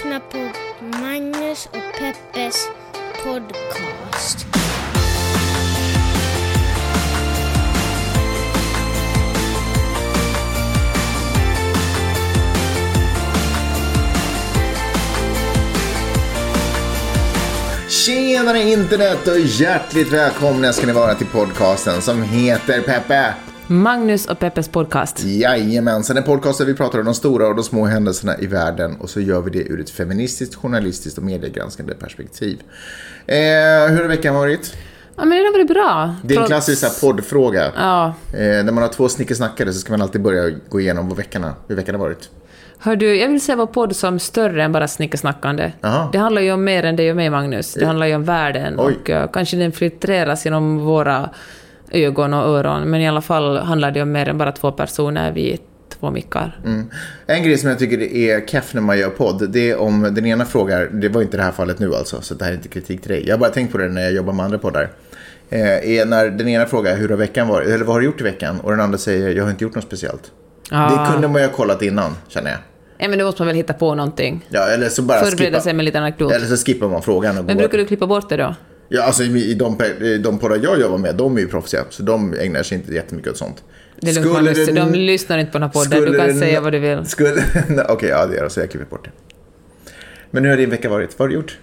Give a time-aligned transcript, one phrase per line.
[0.00, 0.38] lyssnar på
[0.98, 2.68] Magnus och Peppes
[3.24, 4.46] podcast.
[17.88, 23.34] Tjenare internet och hjärtligt välkomna ska ni vara till podcasten som heter Peppe.
[23.72, 25.24] Magnus och Peppes podcast.
[25.24, 28.96] Jajamensan, en podcast där vi pratar om de stora och de små händelserna i världen
[29.00, 32.60] och så gör vi det ur ett feministiskt, journalistiskt och mediegranskande perspektiv.
[33.26, 33.36] Eh,
[33.88, 34.76] hur har veckan varit?
[35.16, 36.14] Ja, men det har varit bra.
[36.24, 37.72] Det är en klassisk här, poddfråga.
[37.76, 38.14] Ja.
[38.32, 41.46] Eh, när man har två snickesnackare så ska man alltid börja gå igenom vad veckan
[41.68, 42.30] hur veckan har varit.
[42.78, 45.72] Hör du, jag vill se vår podd som större än bara snickersnackande.
[45.80, 46.08] Jaha.
[46.12, 47.74] Det handlar ju om mer än dig och mig, Magnus.
[47.74, 48.96] Det handlar ju om världen Oj.
[49.02, 51.30] och eh, kanske den filtreras genom våra
[51.90, 55.32] ögon och öron, men i alla fall handlar det om mer än bara två personer
[55.32, 55.58] vid
[56.00, 56.60] två mickar.
[56.64, 56.90] Mm.
[57.26, 60.26] En grej som jag tycker är keff när man gör podd, det är om den
[60.26, 62.68] ena frågar, det var inte det här fallet nu alltså, så det här är inte
[62.68, 63.26] kritik till dig.
[63.26, 64.90] Jag har bara tänkt på det när jag jobbar med andra poddar.
[65.50, 68.20] Eh, är när den ena frågar hur har veckan varit, eller vad har du gjort
[68.20, 68.60] i veckan?
[68.60, 70.30] Och den andra säger, jag har inte gjort något speciellt.
[70.70, 70.90] Ah.
[71.06, 72.58] Det kunde man ju ha kollat innan, känner jag.
[72.98, 74.46] Ja, men då måste man väl hitta på någonting.
[74.48, 75.60] Ja, eller så bara Förbereda skippa.
[75.60, 76.32] sig med en liten anekdot.
[76.32, 77.62] Eller så skippar man frågan och Men går.
[77.62, 78.54] brukar du klippa bort det då?
[78.92, 79.78] Ja, alltså i de,
[80.22, 81.84] de poddar jag jobbar med, de är ju proffsiga.
[81.90, 83.62] Så de ägnar sig inte jättemycket åt sånt.
[84.00, 84.66] Det är lugnt, Magnus.
[84.66, 85.90] det- De lyssnar inte på den här podden.
[86.00, 87.06] Du skulle kan säga vad du vill.
[87.06, 87.44] Skulle...
[87.88, 89.10] Okej, ja det gör så jag klipper bort det.
[90.30, 91.18] Men hur har din vecka varit?
[91.18, 91.58] Vad har du gjort?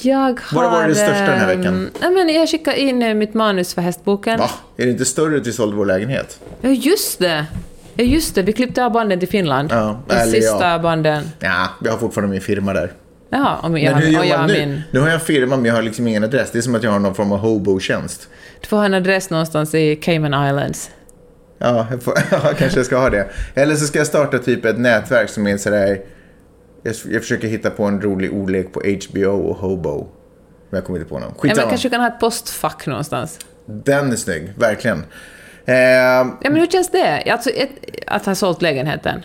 [0.00, 0.54] Jag har...
[0.54, 1.90] Vad var det största den här ehm, veckan?
[2.00, 4.38] Ja, men jag skickade in eh, mitt manus för hästboken.
[4.38, 4.50] Va?
[4.76, 6.40] Är det inte större att vi sålde vår lägenhet?
[6.60, 7.46] Ja, just det!
[7.94, 8.42] Ja, just det.
[8.42, 9.68] Vi klippte av banden till Finland.
[9.72, 10.78] Ja, De sista ja.
[10.78, 11.24] banden.
[11.40, 12.92] Ja, vi har fortfarande min firma där.
[13.30, 14.52] Jaha, om jag, Men hur gör jag man nu?
[14.66, 14.82] min...
[14.90, 16.50] Nu har jag firma men jag har liksom ingen adress.
[16.52, 18.28] Det är som att jag har någon form av hobo-tjänst.
[18.60, 20.90] Du får ha en adress någonstans i Cayman Islands.
[21.58, 23.28] Ja, jag, får, ja, kanske jag ska ha det.
[23.54, 26.00] Eller så ska jag starta typ ett nätverk som är sådär...
[26.82, 30.06] Jag, jag försöker hitta på en rolig ordlek på HBO och hobo.
[30.70, 31.22] Men jag kommer inte på någon.
[31.28, 31.68] Ja, men Skitsamma.
[31.70, 33.38] kanske du kan ha ett postfack någonstans.
[33.66, 34.98] Den är snygg, verkligen.
[35.64, 37.22] Eh, Ja, men hur känns det?
[37.32, 37.70] Alltså, ett,
[38.06, 39.22] att ha sålt lägenheten?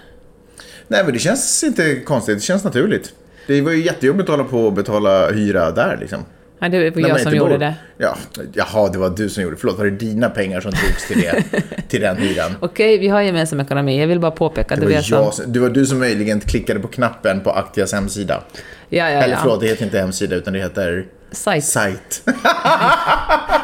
[0.88, 2.38] nej, men det känns inte konstigt.
[2.38, 3.14] Det känns naturligt.
[3.50, 6.26] Det var ju jättejobbigt att hålla på och betala hyra där liksom.
[6.60, 7.74] Ja, det var jag som gjorde bor- det.
[7.98, 8.18] Ja,
[8.54, 9.60] jaha, det var du som gjorde det.
[9.60, 11.44] Förlåt, var det dina pengar som drogs till, det,
[11.90, 12.52] till den hyran?
[12.60, 14.00] Okej, vi har gemensam ekonomi.
[14.00, 15.54] Jag vill bara påpeka att Det det, var, jag jag, som...
[15.54, 18.44] det var du som möjligen klickade på knappen på Aktias hemsida.
[18.90, 19.40] Ja, ja, Eller ja.
[19.42, 21.64] förlåt, det heter inte hemsida utan det heter Sajt.
[21.66, 22.22] sajt.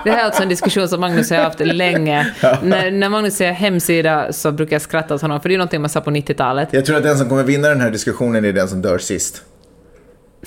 [0.03, 2.33] Det här är alltså en diskussion som Magnus har haft länge.
[2.63, 5.81] När, när Magnus säger hemsida så brukar jag skratta åt honom, för det är någonting
[5.81, 6.69] man sa på 90-talet.
[6.71, 9.41] Jag tror att den som kommer vinna den här diskussionen är den som dör sist.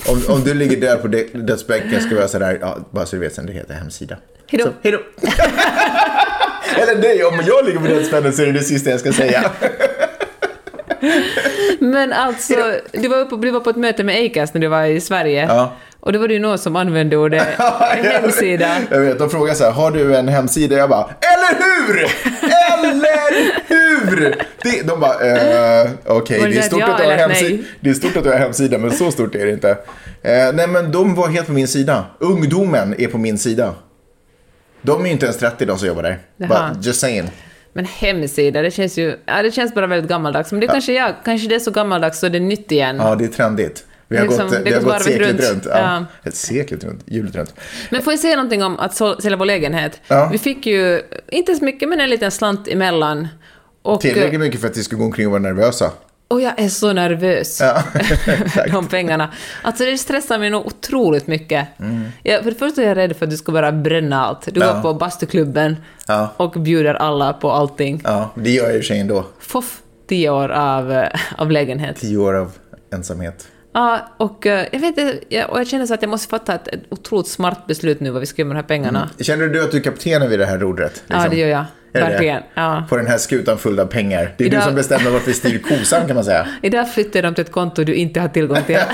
[0.07, 3.15] Om, om du ligger död på dö- dödsbänken ska vi vara sådär, ja, bara så
[3.15, 4.17] du vet sen, det heter hemsida.
[4.47, 4.65] Hejdå.
[4.65, 4.99] Så, hejdå.
[6.77, 9.51] Eller nej, om jag ligger på dödsbänken så är det det sista jag ska säga.
[11.79, 14.83] Men alltså, du var, uppe, du var på ett möte med Acast när du var
[14.83, 15.45] i Sverige.
[15.49, 15.73] Ja.
[15.99, 17.43] Och då var det ju någon som använde ordet
[18.03, 18.75] hemsida.
[18.91, 20.75] Jag vet, de frågar så här, har du en hemsida?
[20.77, 21.99] Jag bara, eller hur?
[22.43, 22.93] Eller
[23.67, 24.35] hur?
[24.81, 25.13] Det, de bara,
[25.83, 27.63] eh, okej, Var det är stort ja att du har hemsida.
[27.79, 29.69] Det är stort att du har hemsida, men så stort är det inte.
[29.69, 32.05] Eh, nej, men de var helt på min sida.
[32.19, 33.75] Ungdomen är på min sida.
[34.81, 36.19] De är ju inte ens 30 de som jobbar där.
[36.37, 37.29] Bara, just saying.
[37.73, 39.15] Men hemsida, det känns ju...
[39.25, 40.51] Ja, det känns bara väldigt gammaldags.
[40.51, 42.95] Men det kanske jag, kanske det är så gammaldags så det är nytt igen.
[42.99, 43.85] Ja, det är trendigt.
[44.07, 45.41] Vi har Liksom, gått, vi har gått seklet runt.
[45.51, 45.65] runt.
[45.69, 46.05] Ja.
[46.23, 46.31] Ja.
[46.31, 47.53] Seklet runt, hjulet runt.
[47.89, 50.01] Men får jag säga någonting om att sälja vår lägenhet?
[50.07, 50.29] Ja.
[50.31, 53.27] Vi fick ju, inte så mycket, men en liten slant emellan.
[53.81, 55.91] Och, Tillräckligt mycket för att vi ska gå omkring och vara nervösa.
[56.27, 57.59] och jag är så nervös.
[57.61, 57.83] Ja,
[58.71, 59.33] de pengarna.
[59.61, 61.67] Alltså det stressar mig nog otroligt mycket.
[62.23, 64.41] Jag, för det första är jag rädd för att du ska bara bränna allt.
[64.45, 64.67] Du Mm.
[64.67, 64.73] Ja.
[64.73, 65.75] går på bastuklubben
[66.07, 66.33] Ja.
[66.37, 68.01] och bjuder alla på allting.
[68.03, 69.25] Ja, det gör jag i och för sig ändå.
[69.39, 71.07] Foff, tio år av, eh,
[71.37, 71.97] av lägenhet.
[71.97, 72.51] Tio år av
[72.93, 73.47] ensamhet.
[73.73, 74.97] Ja, och eh, jag vet
[75.49, 78.19] och jag känner så att jag måste fatta ett, ett otroligt smart beslut nu vad
[78.19, 79.09] vi ska göra med de här pengarna.
[79.19, 81.03] Känner du att du är kaptenen vid det här rodret?
[81.07, 81.29] Ja, liksom?
[81.29, 81.65] det gör jag.
[81.93, 82.43] Verkligen.
[82.53, 82.85] Ja.
[82.89, 84.33] På den här skutan full av pengar.
[84.37, 86.47] Det är Idag- du som bestämmer vart vi styr kosan kan man säga.
[86.61, 88.77] Idag flyttar de till ett konto du inte har tillgång till.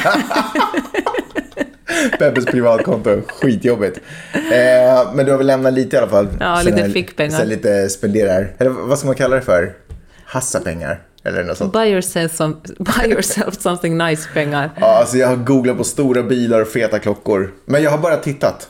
[2.19, 3.99] Peppes privatkonto, skitjobbigt.
[4.33, 6.27] Eh, men du har väl lämnat lite i alla fall?
[6.39, 7.37] Ja, Sån lite fickpengar.
[7.39, 8.53] så lite spenderar.
[8.57, 9.73] Eller vad ska man kalla det för?
[10.25, 11.01] Hassapengar?
[11.23, 11.73] Eller något sånt.
[11.73, 14.69] buy, yourself some, buy yourself something nice-pengar.
[14.79, 17.51] Ja, alltså jag har googlat på stora bilar och feta klockor.
[17.65, 18.67] Men jag har bara tittat.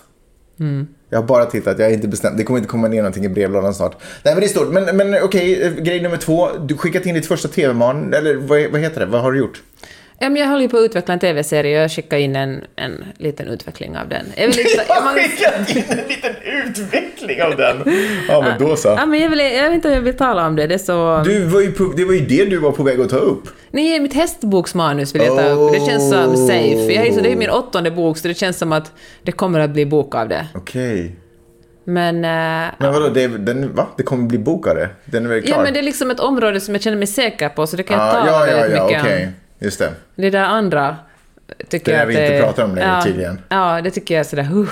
[0.59, 0.87] Mm.
[1.09, 3.29] Jag har bara tittat, jag är inte bestämt, Det kommer inte komma ner någonting i
[3.29, 3.95] brevlådan snart.
[4.23, 4.67] Nej men det är stort.
[4.67, 6.49] Men, men okej, eh, grej nummer två.
[6.57, 9.05] Du skickat in ditt första tv-man, eller vad, vad heter det?
[9.05, 9.61] Vad har du gjort?
[10.19, 12.63] Ja, men jag håller ju på att utveckla en TV-serie och jag skickade in en,
[12.75, 14.25] en liten utveckling av den.
[14.37, 16.35] Jag vill inte, Jag har skickat in en liten
[16.67, 17.83] utveckling av den.
[18.29, 18.87] Ja, men då så.
[18.87, 20.67] ja, men jag, vill, jag vet inte om jag vill tala om det.
[20.67, 21.21] Det så...
[21.25, 23.43] Du var ju på, det var ju det du var på väg att ta upp.
[23.71, 25.73] Nej, mitt hästboksmanus vill jag ta upp.
[25.73, 26.93] Det känns som safe.
[26.93, 28.91] Jag, så- det är min åttonde bok, så det känns som att
[29.23, 30.47] det kommer att bli bok av det.
[30.55, 31.15] Okej.
[31.85, 32.15] Men...
[32.15, 33.87] eh, Men vadå, det, den, va?
[33.97, 34.89] det kommer bli bok av det?
[35.05, 35.57] Den är väl klar?
[35.57, 37.83] ja, men det är liksom ett område som jag känner mig säker på, så det
[37.83, 39.25] kan jag Ah, tala ja, ja, väldigt ja, mycket okej.
[39.25, 39.31] om.
[39.59, 39.91] Just det.
[40.15, 40.95] Det där andra
[41.69, 43.41] tycker Det jag att vi inte det- pratar om längre, ja, tydligen.
[43.49, 44.49] Ja, det tycker jag är sådär...
[44.53, 44.69] Uh.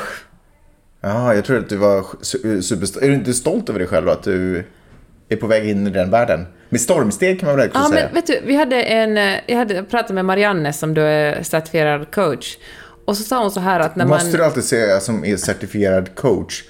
[1.02, 3.04] Ja, jag tror att du var su- superstolt.
[3.06, 4.64] Är du inte stolt över dig själv att du
[5.30, 6.46] är på väg in i den världen?
[6.70, 8.06] Med stormsteg kan man väl också Ja, säga?
[8.06, 9.18] men vet du, vi hade en...
[9.18, 12.58] eh, Jag hade pratat med Marianne som då är certifierad coach.
[13.06, 14.18] Och så sa hon så här att när man...
[14.18, 16.64] Måste du alltid säga som är certifierad coach?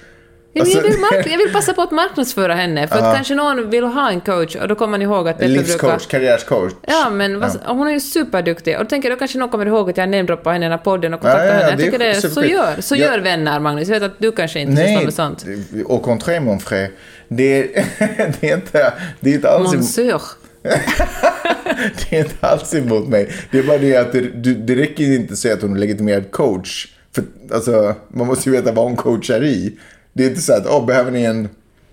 [0.56, 3.14] Ja, men jag, Alltså- vill mark- jag vill passa på att marknadsföra henne, för att
[3.14, 5.52] kanske någon vill ha en coach och då kommer man ihåg att brukar...
[5.54, 6.72] Livscoach, karriärscoach.
[6.86, 8.76] Ja, men vad, hon är ju superduktig.
[8.78, 10.78] Och då tänker jag, då kanske någon kommer ihåg att jag namedroppar henne i den
[10.78, 11.70] här podden och kontaktar Ja, ja, ja, henne.
[11.70, 11.98] Jag det tycker
[12.28, 13.06] det, så gör, så Ja.
[13.06, 13.88] gör vänner, Magnus.
[13.88, 15.44] Jag vet att du kanske inte sysslar Nej, med sånt.
[15.88, 16.88] au contraire mon frère.
[17.28, 17.84] Det är,
[18.40, 20.20] det är inte, det är inte alls Monsieur.
[22.10, 23.28] det är inte alls emot mig.
[23.50, 25.78] Det är bara det att det, du- det räcker inte att säga att hon är
[25.80, 26.86] legitimerad coach.
[27.14, 29.76] För alltså, man måste ju veta vad hon coachar i.
[30.16, 31.48] Det är inte så att, åh, behöver ni en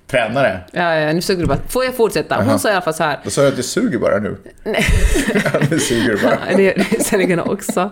[0.07, 0.59] tränare?
[0.71, 1.57] Ja, ja, nu suger du bara.
[1.69, 2.43] Får jag fortsätta?
[2.43, 3.19] Hon sa i alla fall så här.
[3.23, 4.37] Då sa jag att det suger bara nu.
[4.63, 4.85] Nej.
[5.43, 6.37] Ja, det suger bara.
[6.49, 7.89] Ja, det är säkerligen också.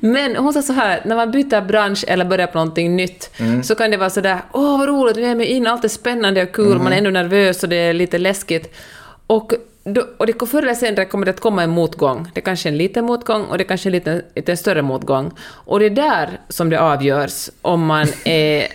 [0.00, 3.62] Men hon sa så här, när man byter bransch eller börjar på någonting nytt, Mm.
[3.62, 5.88] så kan det vara så där, åh vad roligt, nu är med in, allt är
[5.88, 6.84] spännande och kul, Mm.
[6.84, 8.74] man är ändå nervös och det är lite läskigt.
[9.26, 9.52] Och,
[9.84, 12.30] då, och det, förr eller senare kommer det att komma en motgång.
[12.34, 15.32] Det kanske är en liten motgång och det kanske är en lite, lite större motgång.
[15.40, 18.66] Och det är där som det avgörs om man är...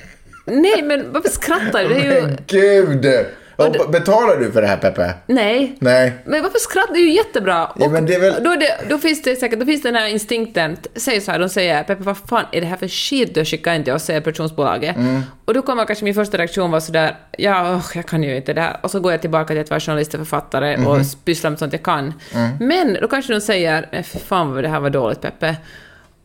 [0.48, 1.90] Nej, men varför skrattar du?
[1.90, 2.22] Det är ju...
[2.22, 3.26] Men gud!
[3.56, 5.14] Och, betalar du för det här Peppe?
[5.28, 5.76] Nej.
[5.80, 6.14] Nej.
[6.26, 7.00] Men varför skrattar du?
[7.00, 7.72] Det är ju jättebra.
[7.80, 9.96] Ja, men det är väl- då, är det, då finns det säkert, då finns den
[9.96, 13.34] här instinkten, säg så här, de säger Peppe vad fan är det här för skit
[13.34, 14.96] du har skickat in till oss, säger produktionsbolaget.
[14.96, 15.22] Mm.
[15.46, 18.54] Och då kommer kanske min första reaktion vara sådär, ja, ugh, jag kan ju inte
[18.54, 18.78] det här.
[18.84, 20.88] Och så går jag tillbaka till att vara journalist och författare Mhm.
[20.88, 22.14] och pyssla med sånt jag kan.
[22.34, 22.50] Mm.
[22.60, 25.56] Men då kanske de säger, "Eh, fy fan vad det här var dåligt Peppe.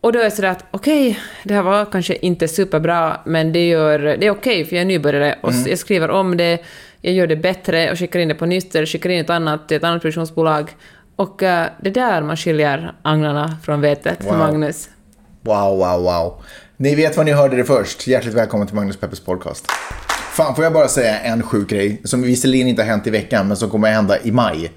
[0.02, 3.68] Och då är det sådär att okej, det här var kanske inte superbra, men det,
[3.68, 5.66] gör, det är okej för jag är nybörjare och Mm.
[5.68, 6.58] jag skriver om det,
[7.00, 9.68] jag gör det bättre och skickar in det på nytt eller skickar in ett annat
[9.68, 10.70] till ett annat produktionsbolag.
[11.16, 14.38] Och eh, det är där man skiljer agnarna från vetet, Wow.
[14.38, 14.88] Magnus.
[15.40, 16.42] Wow, wow, wow.
[16.76, 18.06] Ni vet vad ni hörde det först.
[18.06, 19.66] Hjärtligt välkommen till Magnus Peppers podcast.
[20.32, 23.48] Fan, får jag bara säga en sjuk grej som visserligen inte har hänt i veckan,
[23.48, 24.72] men som kommer att hända i maj.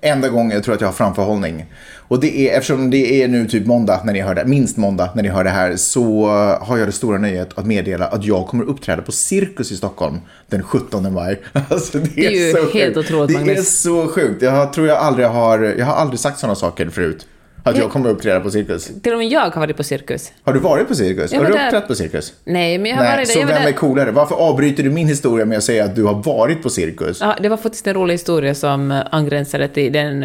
[0.00, 1.66] Enda gången jag tror att jag har framförhållning.
[1.96, 5.10] Och det är, eftersom det är nu typ måndag när ni hör det, minst måndag
[5.14, 6.26] när ni hör det här, så
[6.60, 10.20] har jag det stora nöjet att meddela att jag kommer uppträda på Cirkus i Stockholm
[10.46, 11.40] den 17 maj.
[11.68, 12.96] Alltså, det, Det är ju så helt sjukt.
[12.96, 13.80] otroligt, Det är Magnus.
[13.80, 14.42] så sjukt.
[14.42, 17.26] Jag tror jag aldrig har, jag har aldrig sagt sådana saker förut.
[17.68, 18.90] Att jag kommer uppträda på Cirkus.
[19.02, 20.32] Till och med jag har varit på cirkus.
[20.42, 21.32] Har du varit på cirkus?
[21.32, 21.64] Jag har du där.
[21.66, 22.32] uppträtt på cirkus?
[22.44, 23.34] Nej, men jag har Nej, varit där.
[23.34, 23.68] så vem där.
[23.68, 24.10] är coolare?
[24.10, 27.20] Varför avbryter du min historia med att säga att du har varit på cirkus?
[27.20, 30.24] Ja, det var faktiskt en rolig historia som eh, angränsade till den,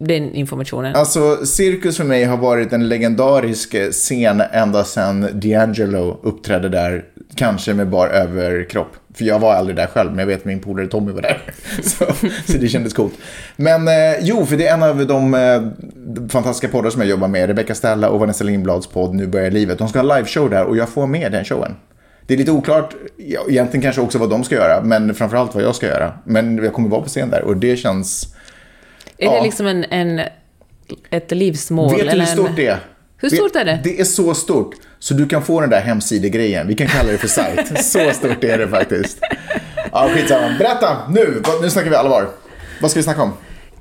[0.00, 0.96] den informationen.
[0.96, 7.04] Alltså, cirkus för mig har varit en legendarisk scen ända sedan D'Angelo uppträdde där,
[7.34, 8.96] kanske med bar överkropp.
[9.14, 11.42] För jag var aldrig där själv, men jag vet att min polare Tommy var där.
[11.82, 12.04] Så,
[12.46, 13.14] så det kändes coolt.
[13.56, 15.62] Men eh, jo, för det är en av de eh,
[16.28, 17.46] fantastiska poddar som jag jobbar med.
[17.46, 19.78] Rebecca Stella och Vanessa Lindblads podd Nu börjar livet.
[19.78, 21.74] De ska ha liveshow där och jag får med den showen.
[22.26, 22.94] Det är lite oklart,
[23.48, 26.12] egentligen kanske också vad de ska göra, men framförallt vad jag ska göra.
[26.24, 28.34] Men jag kommer vara på scen där och det känns
[29.20, 30.20] är det liksom en, en,
[31.10, 31.96] ett livsmål?
[31.96, 32.54] Vet du hur stort en...
[32.56, 32.78] det är?
[33.16, 33.80] Hur stort är det?
[33.84, 34.74] Det är så stort.
[34.98, 36.68] Så du kan få den där hemsidegrejen.
[36.68, 37.78] Vi kan kalla det för sajt.
[37.84, 39.18] Så stort är det faktiskt.
[39.92, 40.54] Ja, skitsamma.
[40.58, 41.42] Berätta nu.
[41.62, 42.28] Nu snackar vi allvar.
[42.80, 43.32] Vad ska vi snacka om?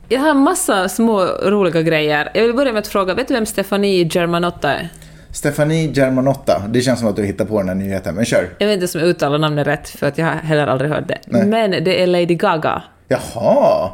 [0.09, 2.31] Jag har massa små roliga grejer.
[2.33, 4.89] Jag vill börja med att fråga, vet du vem Stefanie Germanotta är?
[5.31, 6.63] Stefanie Germanotta.
[6.69, 8.49] Det känns som att du hittar på den här nyheten, men kör.
[8.57, 11.07] Jag vet inte om jag uttalar namnet rätt, för att jag har heller aldrig hört
[11.07, 11.17] det.
[11.25, 11.45] Nej.
[11.45, 12.83] Men det är Lady Gaga.
[13.07, 13.89] Jaha.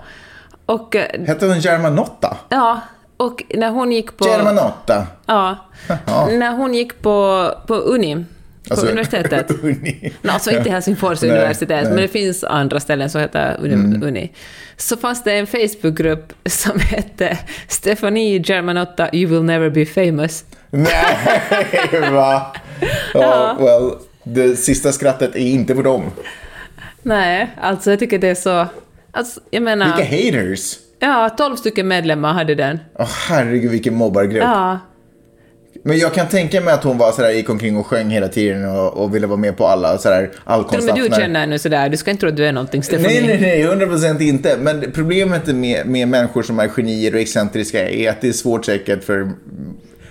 [0.65, 2.37] Och, eh, Hette hon Germanotta?
[2.49, 2.81] ja,
[3.17, 4.27] och när hon gick på...
[4.27, 5.07] Germanotta.
[5.25, 5.55] Ja.
[5.87, 6.27] Jaha.
[6.27, 9.51] När hon gick på, på Uni, på Alltså- universitetet.
[9.63, 10.13] Uni.
[10.21, 11.79] No, alltså inte Helsingfors Nej, universitet, nej.
[11.79, 11.93] Mm.
[11.93, 14.05] men det finns andra ställen som heter Uni.
[14.07, 14.31] Uni.
[14.77, 20.43] Så fanns det en Facebookgrupp som hette Stefanie Germanotta, you will never be famous.
[20.69, 21.05] Nej,
[22.11, 22.55] va?
[23.13, 23.91] Ja, well.
[24.23, 26.03] Det sista skrattet är inte på dem.
[27.01, 28.67] Nej, alltså jag tycker det är så...
[29.15, 29.85] Alltså, jag menar...
[29.97, 30.77] Vilka haters.
[30.99, 32.79] Ja, 12 stycken medlemmar hade den.
[32.99, 34.43] Åh herregud vilken mobbargrupp.
[34.43, 34.79] Ja.
[35.83, 38.65] Men jag kan tänka mig att hon var sådär, gick omkring och sjöng hela tiden
[38.69, 41.59] och, och ville vara med på alla sådär, all Till och med du känner nu
[41.59, 43.21] sådär, du ska inte tro att du är någonting, Stefanie.
[43.21, 44.57] Nej, nej, nej, 100 procent inte.
[44.57, 48.65] Men problemet med, med människor som är genier och excentriska är att det är svårt
[48.65, 49.31] säkert för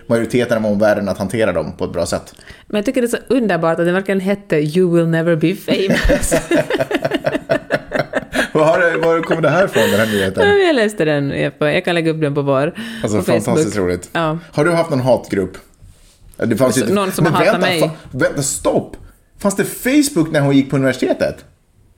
[0.06, 2.34] majoriteten av omvärlden att hantera dem på ett bra sätt.
[2.66, 5.54] Men jag tycker det är så underbart att den verkligen hette You will never be
[5.54, 6.34] famous.
[8.54, 10.48] Var, var kommer det här ifrån, den här nyheten?
[10.66, 11.30] jag läste den,
[11.60, 13.44] jag kan lägga upp den på vår Alltså på Facebook.
[13.44, 14.10] fantastiskt roligt.
[14.12, 14.38] Ja.
[14.52, 15.56] Har du haft någon hatgrupp?
[16.36, 17.80] Det fanns ju Så inte- någon som Men vänta, mig.
[17.82, 18.96] fa- vänta, stopp!
[19.38, 21.44] Fanns det Facebook när hon gick på universitetet?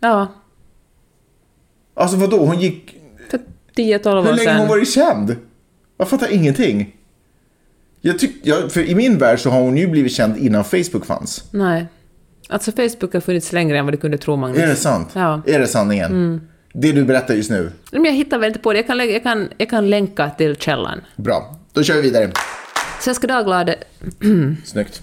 [0.01, 0.27] Ja,
[1.95, 2.95] Alltså vadå, hon gick...
[3.31, 3.41] för
[3.77, 4.69] 10-12 Hur år länge har hon sedan.
[4.69, 5.37] varit känd?
[5.99, 6.97] Jag fattar ingenting.
[8.01, 11.07] Jag tyck, jag, för I min värld så har hon ju blivit känd innan Facebook
[11.07, 11.45] fanns.
[11.51, 11.87] Nej.
[12.49, 14.59] Alltså Facebook har funnits längre än vad du kunde tro, Magnus.
[14.63, 15.09] Är det sant?
[15.13, 15.35] Ja.
[15.35, 15.43] Mm.
[15.55, 16.49] Är det sanningen?
[16.73, 17.73] Det du berättar just nu?
[17.93, 18.79] Men jag hittar väl inte på det.
[18.79, 21.01] Jag kan, jag kan, jag kan länka till källan.
[21.17, 22.31] Bra, då kör vi vidare.
[23.01, 23.79] Svenska Dagbladet,
[24.65, 25.01] Snyggt.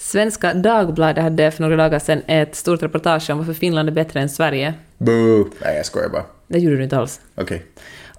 [0.00, 4.20] Svenska Dagbladet hade för några dagar sedan ett stort reportage om varför Finland är bättre
[4.20, 4.74] än Sverige.
[4.98, 5.50] Boo.
[5.64, 6.24] Nej, jag skojar bara.
[6.46, 7.20] Det gjorde du inte alls.
[7.34, 7.66] Okej.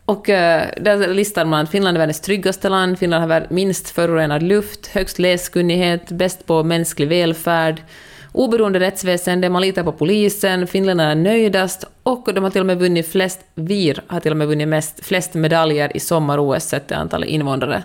[0.06, 4.44] Och eh, där listar man att Finland är världens tryggaste land, Finland har minst förorenad
[4.44, 7.82] luft, högst läskunnighet, bäst på mänsklig välfärd,
[8.32, 12.80] oberoende rättsväsende, man litar på polisen, finländarna är nöjdast och de har till och med
[12.80, 16.96] vunnit flest, VIR har till och med vunnit mest, flest medaljer i sommar-OS sett till
[16.98, 17.84] antalet invånare.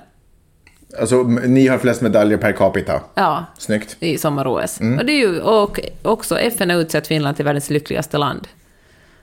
[1.01, 3.01] Alltså, ni har flest medaljer per capita.
[3.15, 3.97] Ja, Snyggt.
[4.01, 4.81] i sommar-OS.
[4.99, 8.49] Och, det är ju, och också FN har utsett Finland till världens lyckligaste land.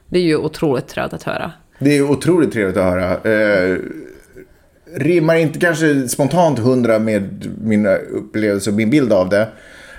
[0.08, 1.52] Det är ju otroligt trevligt att höra.
[1.80, 3.32] Det är otroligt trevligt att höra.
[3.32, 3.78] Eh,
[4.96, 9.48] rimmar inte kanske spontant hundra med min upplevelse och min bild av det.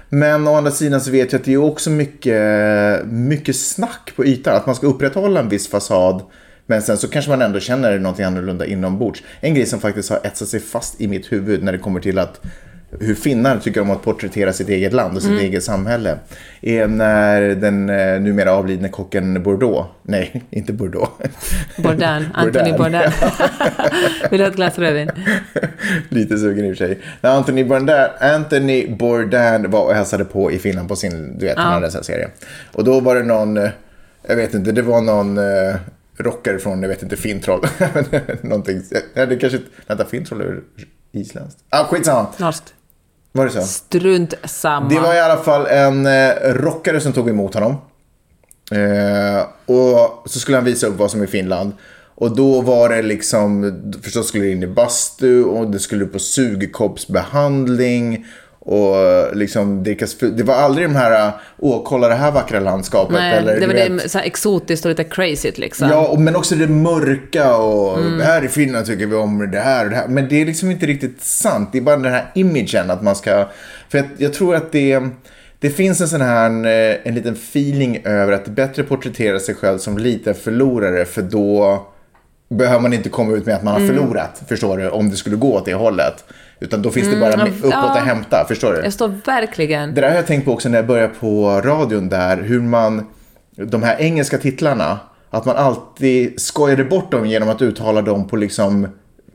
[0.08, 4.24] Men å andra sidan så vet jag att det är också mycket, mycket snack på
[4.24, 4.56] ytan.
[4.56, 6.22] Att man ska upprätthålla en viss fasad.
[6.66, 9.22] Men sen så kanske man ändå känner någonting annorlunda inombords.
[9.40, 12.18] En grej som faktiskt har etsat sig fast i mitt huvud när det kommer till
[12.18, 12.40] att
[13.00, 16.18] hur finnar tycker om att porträttera sitt eget land och sitt eget samhälle
[16.60, 21.10] är när den eh, numera avlidne kocken Bordeaux, nej, inte Bordeaux.
[21.76, 23.10] Bourdain, Anthony Bourdain.
[24.30, 25.10] Vill du ha ett glas rödvin?
[26.08, 26.98] Lite sugen i och för sig.
[27.20, 31.58] När Anthony Bourdain, Anthony Bourdain var och hälsade på i Finland på sin, du vet,
[31.58, 32.28] han hade en serie.
[32.72, 33.70] Och då var det någon, eh,
[34.28, 35.76] jag vet inte, det var någon eh,
[36.16, 37.60] rockare från, jag vet inte, Fintroll.
[38.40, 38.82] Någonting,
[39.14, 40.60] nej, det kanske, vänta, Fintroll är
[41.12, 41.60] isländskt?
[41.68, 42.26] Ah, skitsamma.
[42.38, 42.74] Norskt.
[43.36, 43.62] Var det så?
[43.62, 44.88] Strunt samma.
[44.88, 47.76] Det var i alla fall en eh, rockare som tog emot honom.
[48.70, 51.72] Eh, och så skulle han visa upp vad som är Finland.
[52.14, 56.18] Och då var det liksom, förstås skulle det in i bastu och det skulle på
[56.18, 58.26] sugkoppsbehandling.
[58.66, 58.96] Och
[59.36, 63.12] liksom drickas, det var aldrig de här, åh kolla det här vackra landskapet.
[63.16, 65.88] Nej, eller, det var det så exotiskt och lite crazy liksom.
[65.88, 68.20] Ja, och- men också det mörka och Mm.
[68.20, 70.08] här i Finland tycker vi om det här och det här.
[70.08, 71.68] Men det är liksom inte riktigt sant.
[71.72, 73.48] Det är bara den här imagen att man ska...
[73.88, 75.00] För jag, jag tror att det,
[75.58, 78.88] det finns en sån här eh, en liten feeling över att det är bättre att
[78.88, 81.82] porträttera sig själv som liten förlorare för då
[82.50, 83.96] behöver man inte komma ut med att man har Mm.
[83.96, 86.24] förlorat, förstår du, om det skulle gå åt det hållet.
[86.60, 87.90] Utan då finns det bara ja, uppåt ja.
[87.90, 88.80] att hämta, förstår du?
[88.82, 89.94] Jag står verkligen...
[89.94, 93.06] Det där har jag tänkt på också när jag började på radion där, hur man,
[93.56, 94.98] de här engelska titlarna,
[95.30, 98.88] att man alltid skojade bort dem genom att uttala dem på liksom,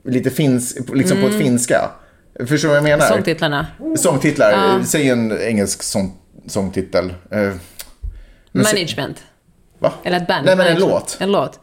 [0.06, 1.90] lite fins, liksom på ett finska.
[2.40, 3.06] Förstår du vad jag menar?
[3.06, 3.14] Mm.
[3.14, 3.68] Sångtitlarna.
[3.98, 7.14] Sångtitlar, säg en engelsk sång, sångtitel.
[7.32, 7.52] Eh,
[8.52, 9.18] Management.
[9.80, 9.94] va?
[10.04, 10.46] Eller ett band.
[10.46, 11.18] Nej men en låt.
[11.20, 11.60] En låt.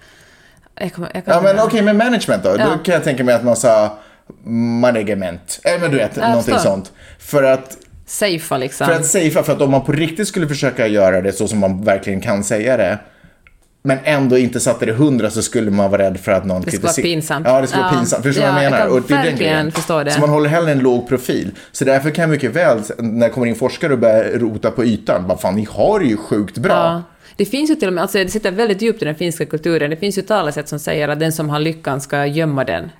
[0.80, 2.52] Jag kommer, jag kan Ja men okej, men management då?
[2.52, 2.78] Då Ja.
[2.84, 3.98] kan jag tänka mig att man sa
[4.80, 5.60] management.
[5.64, 6.70] Eh, men du vet, jag någonting förstår.
[6.70, 6.92] sånt.
[7.18, 8.86] För att Safea liksom.
[8.86, 11.58] För att safea, för att om man på riktigt skulle försöka göra det så som
[11.58, 12.98] man verkligen kan säga det,
[13.82, 16.70] men ändå inte satte det hundra så skulle man vara rädd för att någon Det
[16.70, 17.46] skulle vara kritiser- pinsamt.
[17.48, 17.98] Ja, det skulle vara Ja.
[17.98, 18.22] pinsamt.
[18.22, 18.86] Förstår du Ja, vad jag jag menar?
[18.86, 19.72] kan Och det är den verkligen grejen.
[19.72, 20.10] förstå det.
[20.10, 21.50] Så man håller hellre en låg profil.
[21.72, 24.84] Så därför kan jag mycket väl, när det kommer in forskare och börjar rota på
[24.84, 26.72] ytan, bara fan, ni har det ju sjukt bra.
[26.72, 27.02] Ja.
[27.36, 29.90] Det finns ju till och med, alltså det sitter väldigt djupt i den finska kulturen,
[29.90, 32.90] det finns ju talesätt som säger att den som har lyckan ska gömma den.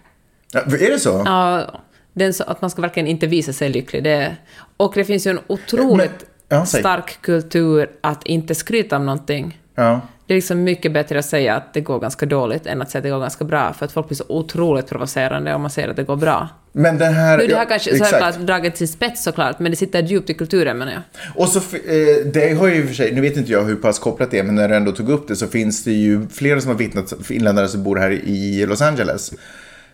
[0.53, 1.23] Ja, är det så?
[1.25, 1.67] Ja,
[2.13, 4.05] den, att man ska verkligen inte visa sig lycklig.
[4.05, 4.37] Det,
[4.77, 9.61] och det finns ju en otroligt Men- ja, stark kultur att inte skryta om någonting.
[9.75, 10.01] Ja.
[10.27, 12.99] Det är liksom mycket bättre att säga att det går ganska dåligt än att säga
[12.99, 15.89] att det går ganska bra, för att folk blir så otroligt provocerande om man säger
[15.89, 16.49] att det går bra.
[16.73, 17.39] Men den här...
[17.39, 18.13] Nu det här ja, kanske så exakt.
[18.23, 21.03] här klart draget till spets såklart, men det sitter djupt i kulturen menar jag.
[21.35, 23.77] Och så, eh, det har ju i och för sig, nu vet inte jag hur
[23.77, 26.29] pass kopplat det är, men när du ändå tog upp det så finns det ju
[26.29, 29.33] flera som har vittnat, finländare som bor här i Los Angeles,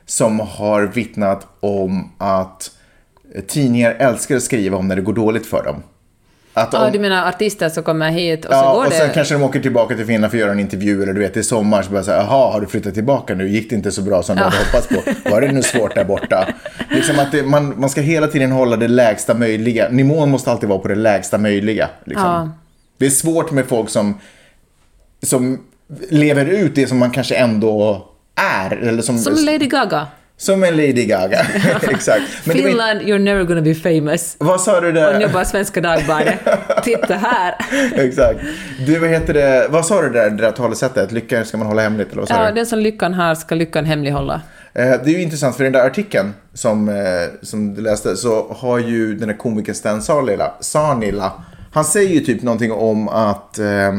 [0.06, 2.70] som har vittnat om att
[3.46, 5.82] tidningar älskar att skriva om när det går dåligt för dem.
[6.54, 8.96] Att Ja, om, du menar artister som kommer hit och så ja, går och det...
[8.96, 11.36] sen kanske de åker tillbaka till Finland för att göra en intervju eller du vet,
[11.36, 13.48] är sommar så bara säga, jaha, har du flyttat tillbaka nu?
[13.48, 15.30] Gick det inte så bra som du hade hoppats på?
[15.30, 16.48] Var det nu svårt där borta?
[16.90, 19.88] Liksom att det, man, man ska hela tiden hålla det lägsta möjliga.
[19.88, 21.88] Nivån måste alltid vara på det lägsta möjliga.
[22.04, 22.26] Liksom.
[22.26, 22.50] Ja.
[22.98, 24.18] Det är svårt med folk som,
[25.22, 25.64] som
[26.10, 28.70] lever ut det som man kanske ändå är.
[28.76, 30.06] Eller som, Som Lady Gaga.
[30.36, 31.46] som en Lady Gaga.
[31.90, 32.22] Exakt.
[32.44, 34.36] Men Finland, you're never gonna be famous.
[34.38, 35.18] vad sa du Och där?
[35.18, 36.34] nu bara Svenska Dagbladet.
[36.84, 37.54] Titta här.
[37.94, 38.40] Exakt.
[38.86, 41.12] Du, vad heter det, vad sa du där, det där talesättet?
[41.12, 42.54] Lycka ska man hålla hemligt, eller vad sa Ja, du?
[42.54, 44.40] den som lyckan har ska lyckan hemlighålla.
[44.74, 46.94] Eh, Det är ju intressant, för i den där artikeln som, eh,
[47.42, 51.32] som du läste så har ju den här komikern Stan Sanila, Sanila
[51.74, 53.92] han säger ju typ någonting om att eh,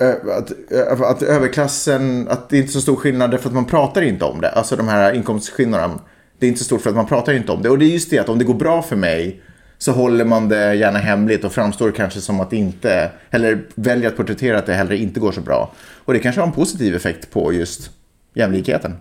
[0.00, 4.24] att, att överklassen, att det är inte så stor skillnad därför att man pratar inte
[4.24, 4.50] om det.
[4.50, 6.00] Alltså de här inkomstskillnaderna.
[6.38, 7.70] Det är inte så stort för att man pratar inte om det.
[7.70, 9.42] Och det är just det att om det går bra för mig
[9.78, 14.08] så håller man det gärna hemligt och framstår kanske som att det inte, eller väljer
[14.08, 15.72] att porträttera att det heller inte går så bra.
[16.04, 17.90] Och det kanske har en positiv effekt på just
[18.34, 18.96] jämlikheten.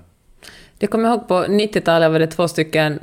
[0.77, 3.00] Det kommer jag ihåg på 90-talet var det två stycken,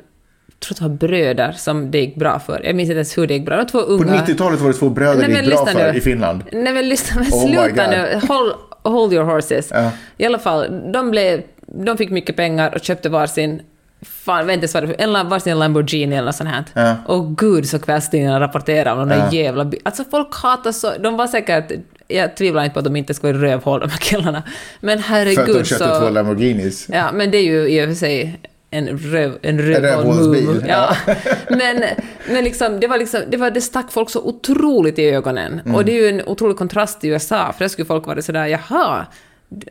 [0.59, 2.61] tror det var bröder som det gick bra för.
[2.65, 3.57] Jag minns inte ens hur det gick bra.
[3.57, 4.25] Det var två På unga...
[4.25, 5.99] 90-talet var det två bröder Nej, det gick bra för nu.
[5.99, 6.43] i Finland.
[6.53, 8.21] Nej men lyssna, men Oh sluta nu.
[8.29, 9.69] Hold, hold your horses.
[9.71, 9.91] Ja.
[10.17, 13.63] I alla fall, de, blev, de fick mycket pengar och köpte varsin
[14.03, 16.65] Fan, ens vad det en, varsin Lamborghini eller något sånt här.
[16.75, 16.97] Ja.
[17.07, 19.33] Och gud så kvällstidningarna rapporterade om de där Ja.
[19.33, 19.73] jävla...
[19.83, 20.93] Alltså folk hatar så...
[20.99, 21.73] De var säkert...
[22.09, 24.43] Jag tvivlar inte på att de inte ska vara rövhål de här killarna.
[24.81, 26.01] Men För herregud att de köpte så...
[26.01, 26.87] två Lamborghinis.
[26.93, 30.97] Ja, men det är ju i och för sig en röv, en rövhålsbil, rövhål ja.
[31.49, 31.85] men,
[32.31, 35.61] men liksom, det var liksom, det var, det stack folk så otroligt i ögonen.
[35.65, 35.75] Mm.
[35.75, 38.47] Och det är ju en otrolig kontrast till USA, för där skulle folk vara sådär,
[38.47, 39.07] jaha,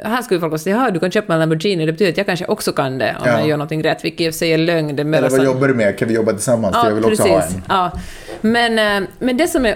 [0.04, 2.46] här skulle folk säga, jaha, du kan köpa en Lamborghini, det betyder att jag kanske
[2.46, 3.40] också kan det om Ja.
[3.40, 5.00] jag gör någonting rätt, vilket i och för sig är lögn.
[5.00, 5.98] Eller vad så- jobbar du med?
[5.98, 6.76] Kan vi jobba tillsammans?
[6.76, 7.62] för jag vill också ha en.
[7.70, 7.92] Ja.
[8.42, 9.76] Men, eh, men det som är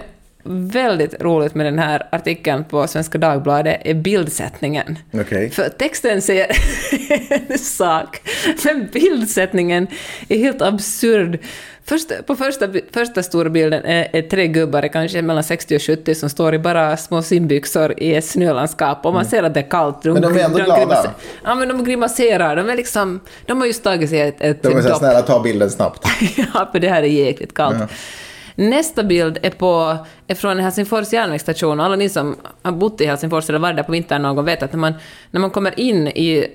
[0.51, 4.98] väldigt roligt med den här artikeln på Svenska Dagbladet är bildsättningen.
[5.13, 5.50] Okej.
[5.50, 6.48] För texten säger
[7.51, 8.22] en sak,
[8.65, 9.88] men bildsättningen
[10.29, 11.39] är helt absurd.
[11.86, 16.15] Först, på första, första stora bilden är, är tre gubbar, kanske mellan 60 och 70,
[16.15, 19.70] som står i bara små simbyxor i ett snölandskap och man ser att det är
[19.70, 20.03] kallt.
[20.03, 20.79] Men de är ändå glada.
[20.86, 21.10] grimaser-
[21.44, 22.56] Ja, men de grimaserar.
[22.56, 23.20] De är liksom...
[23.46, 26.06] De har just tagit sig ett, ett De är så snälla ta bilden snabbt.
[26.53, 27.77] ja, för det här är jäkligt kallt.
[28.60, 29.98] Nästa bild är, på,
[30.28, 31.80] är från Helsingfors järnvägsstation.
[31.80, 34.63] Alla ni som har bott i Helsingfors eller varit där på vintern någon gång vet
[34.63, 34.94] att när man,
[35.32, 36.48] när man kommer in i,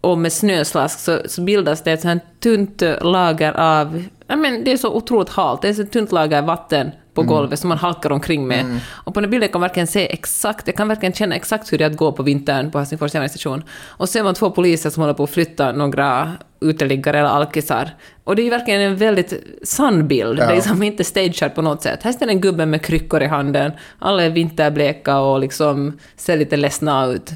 [0.00, 4.04] och med snöslask så, så bildas det ett sånt här tunt lager av...
[4.26, 5.62] Ja, men det är så otroligt halt.
[5.62, 8.80] Det är ett tunt lager vatten på golvet som man halkar omkring med.
[8.90, 11.78] Och på den bilden kan man verkligen se exakt, jag kan verkligen känna exakt hur
[11.78, 13.62] det är att gå på vintern på Helsingfors järnvägsstation.
[13.86, 17.90] Och ser man två poliser som håller på att flytta några uteliggare eller alkisar.
[18.24, 20.36] Och det är ju verkligen en väldigt sann bild.
[20.38, 22.02] Det är liksom inte stageat på något sätt.
[22.02, 23.72] Här står en gubbe med kryckor i handen.
[23.98, 27.30] Alla är vinterbleka och liksom ser lite ledsna ut.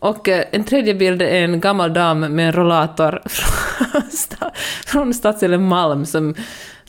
[0.00, 4.50] Och eh, en tredje bild är en gammal dam med en rollator från, sta-
[4.86, 6.34] från stadsdelen Malm som,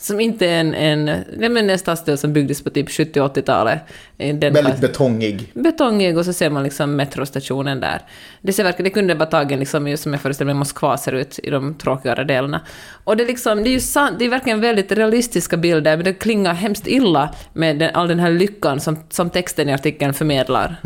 [0.02, 1.04] som inte är en, en,
[1.36, 3.78] nej men en stadsdel som byggdes på typ 70-80-talet.
[4.18, 5.50] Eh, Väldigt fast- betongig.
[5.54, 8.02] betongig och så ser man liksom metrostationen där.
[8.40, 11.38] Det ser verkligen, det kunde vara tagen liksom, som jag föreställer mig Moskva ser ut
[11.42, 12.60] i de tråkigare delarna.
[13.04, 16.04] Och det är liksom, det är ju sant, det är verkligen väldigt realistiska bilder, men
[16.04, 20.14] det klingar hemskt illa med den, all den här lyckan som, som texten i artikeln
[20.14, 20.76] förmedlar.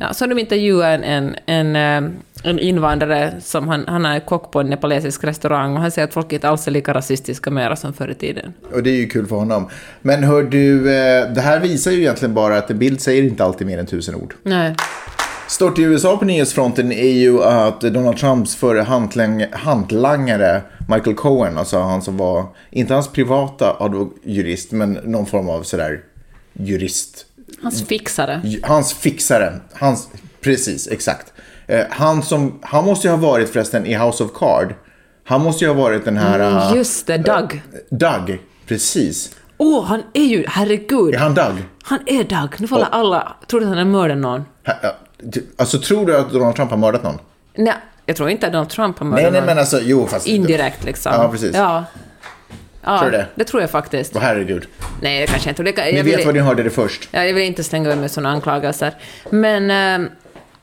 [0.00, 2.10] Ja, så de intervjuade en, en, en, eh,
[2.42, 6.14] en invandrare som han, han är kock på en nepalesisk restaurang och han säger att
[6.14, 8.52] folk inte alls är lika rasistiska mera som förr i tiden.
[8.72, 9.68] Och det är ju kul för honom.
[10.02, 13.44] Men hör du, eh, det här visar ju egentligen bara att en bild säger inte
[13.44, 14.34] alltid mer än tusen ord.
[14.42, 14.74] Nej.
[15.48, 21.58] Stort i USA på nyhetsfronten är ju att Donald Trumps före hantlang, hantlangare Michael Cohen,
[21.58, 23.76] alltså han som var, inte hans privata
[24.22, 26.00] jurist, men någon form av sådär
[26.52, 27.26] jurist.
[27.64, 28.40] Hans fixare.
[28.62, 30.08] Hans fixare, hans,
[30.40, 31.32] precis, exakt.
[31.66, 34.74] Eh, han som, han måste ju ha varit förresten i House of Card.
[35.24, 36.40] Han måste ju ha varit den här...
[36.70, 37.62] eh, Just det, Doug.
[37.90, 39.30] Doug, precis.
[39.58, 41.14] Åh, oh, han är ju, herregud.
[41.14, 41.64] Är han Doug?
[41.82, 42.50] Han är Doug.
[42.58, 43.36] Nu får alla...
[43.50, 44.44] Tror du att han har mördat någon?
[45.56, 47.18] Alltså tror du att Donald Trump har mördat någon?
[47.56, 47.74] Nej,
[48.06, 49.46] jag tror inte att Donald Trump har mördat Nej, nej, någon.
[49.46, 50.26] men alltså, jo, fast...
[50.26, 51.12] Indirekt liksom.
[51.12, 51.54] Ja, precis.
[51.56, 51.84] Ja.
[52.84, 53.26] Ja, Tror du det?
[53.34, 54.16] det tror jag faktiskt.
[54.16, 54.66] Åh, herregud.
[55.00, 55.62] Nej, det kanske jag inte.
[55.62, 57.08] Det Ni jag vet vill, var ni hörde det först.
[57.10, 58.94] ja, jag vill inte slänga ur mig sådana anklagelser.
[59.30, 60.08] Men, eh,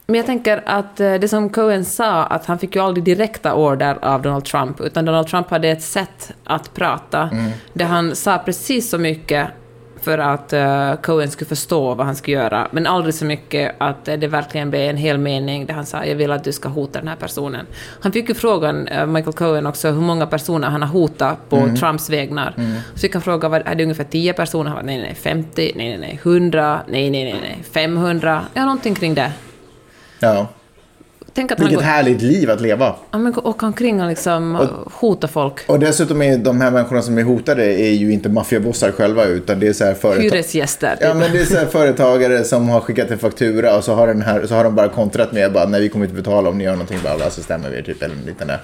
[0.08, 3.54] men jag tänker att eh, det som Cohen sa, att han fick ju aldrig direkta
[3.54, 7.52] order av Donald Trump, utan Donald Trump hade ett sätt att prata, Mm.
[7.74, 9.48] där han sa precis så mycket
[10.02, 14.08] för att uh, Cohen skulle förstå vad han skulle göra, men aldrig så mycket att
[14.08, 16.70] uh, det verkligen blev en hel mening där han sa jag vill att du ska
[16.70, 17.66] hota den här personen.
[18.02, 21.62] Han fick ju frågan, uh, Michael Cohen också, hur många personer han har hotat på
[21.62, 21.76] Mm.
[21.76, 22.54] Trumps vägnar.
[22.94, 24.70] Så fick han fråga, är det ungefär 10 personer?
[24.70, 28.42] Han var nej, nej, nej, 50, nej, nej, nej, 100, nej, nej, nej, nej, 500,
[28.54, 29.32] ja, någonting kring det.
[30.20, 30.48] Ja.
[31.34, 32.96] Tänk att Vilket går, härligt liv att leva.
[33.12, 35.54] ja, men åka omkring och liksom och, hota folk.
[35.68, 39.60] Och dessutom är de här människorna som är hotade är ju inte maffiabossar själva utan
[39.60, 40.24] det är så här företag...
[40.24, 40.98] Hyresgäster.
[41.00, 41.16] Ja, typ.
[41.16, 44.22] men det är så här företagare som har skickat en faktura och så har, den
[44.22, 46.64] här, så har de bara kontrat med bara nej vi kommer inte betala om ni
[46.64, 48.60] gör någonting bla bla så stämmer vi typ eller liknande.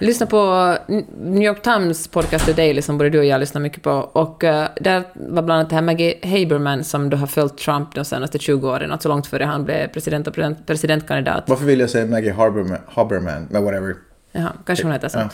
[0.00, 0.76] Lyssna på
[1.20, 3.90] New York Times podcast The Daily som både du och jag lyssnar mycket på.
[4.12, 7.94] Och eh, där var bland annat det här Maggie Haberman som då har följt Trump
[7.94, 11.44] de senaste 20 åren, alltså långt före han blev president och president- presidentkandidat.
[11.46, 13.94] Varför vill jag säga Maggie Haberman, Haberman men whatever.
[14.32, 15.18] Jaha, kanske hon heter så.
[15.18, 15.28] Ja.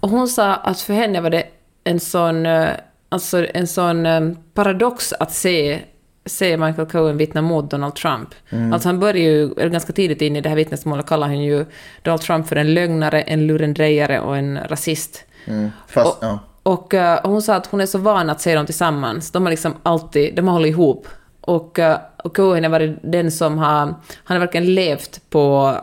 [0.00, 1.44] Och hon sa att för henne var det
[1.84, 2.68] en sån, eh,
[3.08, 5.80] alltså en sån eh, paradox att se,
[6.26, 8.28] se Michael Cohen vittna mot Donald Trump.
[8.72, 11.66] Alltså han började ju ganska tidigt in i det här vittnesmålet kallar han ju
[12.02, 15.24] Donald Trump för en lögnare, en lurendrejare och en rasist.
[15.44, 15.70] Mm.
[15.88, 16.38] Fast, Och, ja.
[16.62, 19.30] och eh, hon sa att hon är så van att se dem tillsammans.
[19.30, 21.08] De har liksom alltid, de har hållit ihop.
[21.40, 21.78] Och,
[22.24, 25.76] och Cohen har varit den som har, han har verkligen levt på,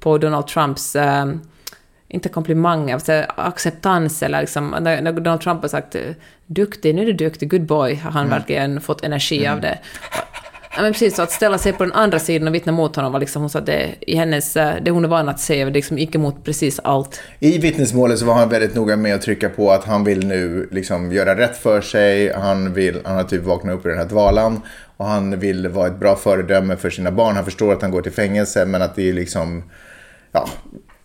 [0.00, 1.26] på Donald Trumps, eh,
[2.08, 6.02] inte komplimanger, alltså acceptans eller liksom, när, när Donald Trump har sagt eh,
[6.46, 9.78] duktig, nu är du duktig, good boy, har han verkligen fått energi av det.
[10.76, 13.12] Ja, men precis, så att ställa sig på den andra sidan och vittna mot honom
[13.12, 15.64] var liksom, hon sa att det, i hennes, eh, det hon är van att se,
[15.64, 17.20] det liksom gick emot precis allt.
[17.38, 20.68] I vittnesmålet så var han väldigt noga med att trycka på att han vill nu
[20.70, 22.32] liksom göra rätt för sig.
[22.32, 24.60] Han, vill, han har typ vaknat upp ur den här dvalan.
[24.96, 27.36] Och han vill vara ett bra föredöme för sina barn.
[27.36, 29.62] Han förstår att han går till fängelse men att det är liksom
[30.32, 30.48] ja,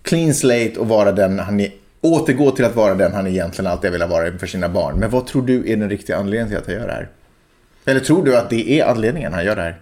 [0.01, 3.89] clean slate och vara den han är, återgå till att vara den han egentligen alltid
[3.89, 4.99] har velat vara för sina barn.
[4.99, 7.09] Men vad tror du är den riktiga anledningen till att han gör det här?
[7.85, 9.79] Eller tror du att det är anledningen han gör det här?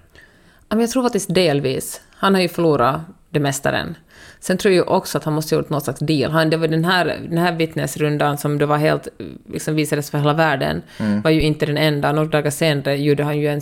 [0.69, 2.01] Ja, jag tror faktiskt delvis.
[2.15, 3.95] Han har ju förlorat det mesta än.
[4.39, 6.31] Sen tror jag också att han måste ha gjort någon slags deal.
[6.31, 9.07] Han, det var den här, den här vittnesrundan som det var helt,
[9.53, 10.81] liksom visades för hela världen,
[11.23, 12.11] var ju inte den enda.
[12.11, 13.61] Några dagar senare gjorde han ju en,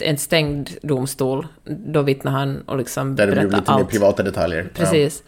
[0.00, 1.46] en stängd domstol.
[1.64, 3.90] Då vittnade han och liksom Där det berättade lite mer allt.
[3.90, 4.68] privata detaljer.
[4.74, 5.22] Precis.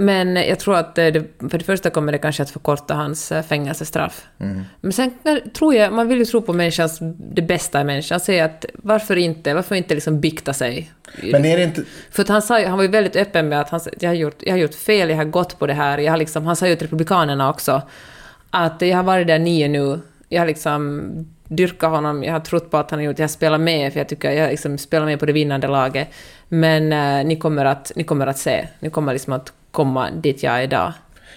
[0.00, 3.32] Men jag tror att eh, det, för det första kommer det kanske att förkorta hans
[3.32, 4.26] eh, fängelsestraff.
[4.40, 4.64] Mm.
[4.80, 5.10] Men sen
[5.54, 9.16] tror jag, man vill ju tro på människans, det bästa i människan, säga att varför
[9.16, 10.92] inte, varför inte liksom bikta sig?
[11.22, 11.82] Men är det inte...
[12.10, 14.52] För han, sa, han var ju väldigt öppen med att han, jag, har gjort, jag
[14.52, 15.98] har gjort fel, jag har gått på det här.
[15.98, 17.82] Jag har liksom, han sa ju till Republikanerna också
[18.50, 20.00] att jag har varit där nio nu.
[20.28, 21.02] Jag har liksom
[21.44, 24.00] dyrkat honom, jag har trott på att han har gjort, jag har spelat med, för
[24.00, 26.08] jag tycker jag liksom spelat med på det vinnande laget.
[26.48, 30.42] Men eh, ni, kommer att, ni kommer att se, ni kommer liksom att komma dit
[30.42, 30.92] jag är idag.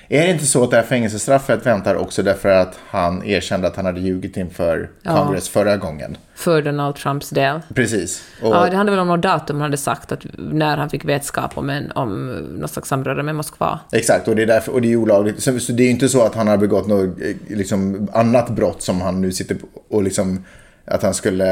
[0.07, 3.75] Är det inte så att det här fängelsestraffet väntar också därför att han erkände att
[3.75, 5.23] han hade ljugit inför Ja.
[5.23, 6.17] Congress förra gången?
[6.35, 7.59] För Donald Trumps del.
[7.75, 8.23] Precis.
[8.41, 11.05] Och, Ja, det handlade väl om något datum han hade sagt, att när han fick
[11.05, 12.27] vetskap om, en, om
[12.59, 13.79] något slags samröre med Moskva.
[13.91, 15.43] Exakt, och det är, därför, och det är olagligt.
[15.43, 18.49] Så, så det är ju inte så att han har begått något eh, liksom, annat
[18.49, 19.57] brott som han nu sitter
[19.89, 20.45] och liksom
[20.91, 21.45] att han skulle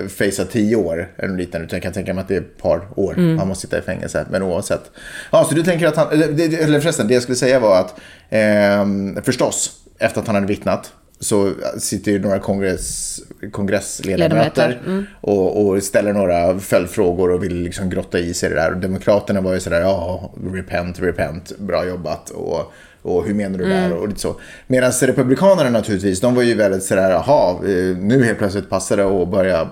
[0.00, 1.66] eh, facea tio år eller något liknande.
[1.66, 3.82] Utan jag kan tänka mig att det är ett par år han måste sitta i
[3.82, 4.26] fängelse.
[4.30, 4.90] Men oavsett.
[5.32, 7.80] Ja, så du tänker att han, eller, det- eller förresten, det jag skulle säga var
[7.80, 7.94] att
[8.30, 13.20] ehm, förstås, efter att han hade vittnat så sitter ju några kongress,
[13.52, 18.72] kongressledamöter Ledamöter, och, och ställer några följdfrågor och vill liksom grotta i sig det där.
[18.72, 23.68] Och Demokraterna var ju sådär, ja, repent, repent, bra jobbat och, och hur menar du
[23.68, 24.40] där och lite så.
[24.66, 29.04] Medan Republikanerna naturligtvis, de var ju väldigt sådär, jaha, eh, nu helt plötsligt passar det
[29.04, 29.68] att börja,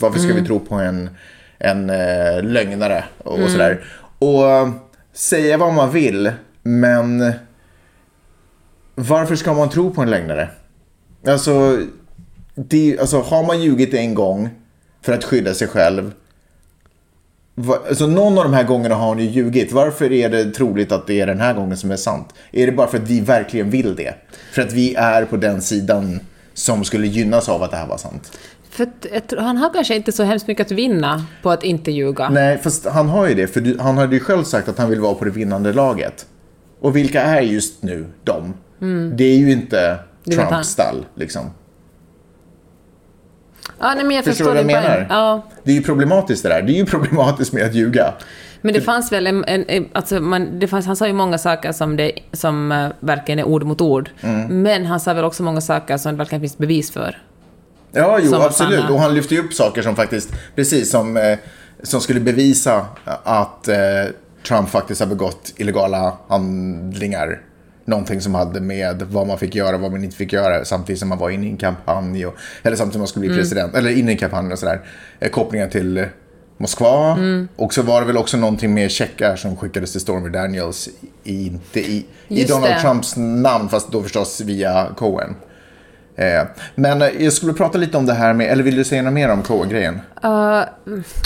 [0.00, 1.10] varför ska vi tro på en,
[1.58, 3.84] en eh, lögnare och sådär.
[4.18, 4.70] Och eh,
[5.12, 7.32] säga vad man vill, men
[8.94, 10.48] varför ska man tro på en lögnare?
[11.26, 11.78] Alltså,
[12.54, 14.48] det, alltså har man ljugit en gång
[15.02, 16.12] för att skydda sig själv.
[17.54, 19.72] Va, alltså någon av de här gångerna har ni ljugit.
[19.72, 22.28] Varför är det troligt att det är den här gången som är sant?
[22.52, 24.14] Är det bara för att vi verkligen vill det?
[24.52, 26.20] För att vi är på den sidan
[26.54, 28.38] som skulle gynnas av att det här var sant?
[28.70, 28.86] För
[29.20, 32.28] tror- han har kanske inte så hemskt mycket att vinna på att inte ljuga.
[32.28, 33.46] Nej, fast han har ju det.
[33.46, 36.26] För du, han hade ju själv sagt att han vill vara på det vinnande laget.
[36.80, 38.54] Och vilka är just nu de?
[39.16, 40.48] Det är ju inte Mm.
[40.48, 41.42] Trumps stall, liksom.
[43.80, 44.98] Ja, nej, men jag Förstår förstår vad jag poäng.
[44.98, 45.06] menar?
[45.10, 45.42] Ja.
[45.64, 46.62] Det är ju problematiskt det där.
[46.62, 48.14] Det är ju problematiskt med att ljuga.
[48.62, 49.44] Men det fanns väl en...
[49.44, 53.38] en, alltså man, det fanns, han sa ju många saker som, det, som uh, verkligen
[53.38, 54.10] är ord mot ord.
[54.20, 54.62] Mm.
[54.62, 57.18] Men han sa väl också många saker som det verkligen finns bevis för.
[57.92, 58.80] Ja, jo, Som absolut.
[58.80, 58.94] sanna.
[58.94, 61.38] Och han lyfte ju upp saker som faktiskt, precis som, eh,
[61.82, 62.86] som skulle bevisa
[63.24, 63.76] att eh,
[64.48, 67.40] Trump faktiskt har begått illegala handlingar.
[67.90, 71.00] Någonting som hade med vad man fick göra och vad man inte fick göra samtidigt
[71.00, 72.26] som man var inne i en kampanj.
[72.26, 74.80] Och, eller samtidigt som man skulle bli president, eller inne i en kampanj och sådär.
[75.20, 76.06] Eh, kopplingar till
[76.56, 77.18] Moskva.
[77.56, 80.88] Och så var det väl också någonting med checkar som skickades till Stormy Daniels,
[81.24, 82.80] i, inte i, i Donald det.
[82.80, 85.34] Trumps namn, fast då förstås via Cohen.
[86.20, 89.02] Eh, men eh, jag skulle prata lite om det här med, eller vill du säga
[89.02, 90.00] något mer om Cohen-grejen?
[90.24, 90.30] Uh,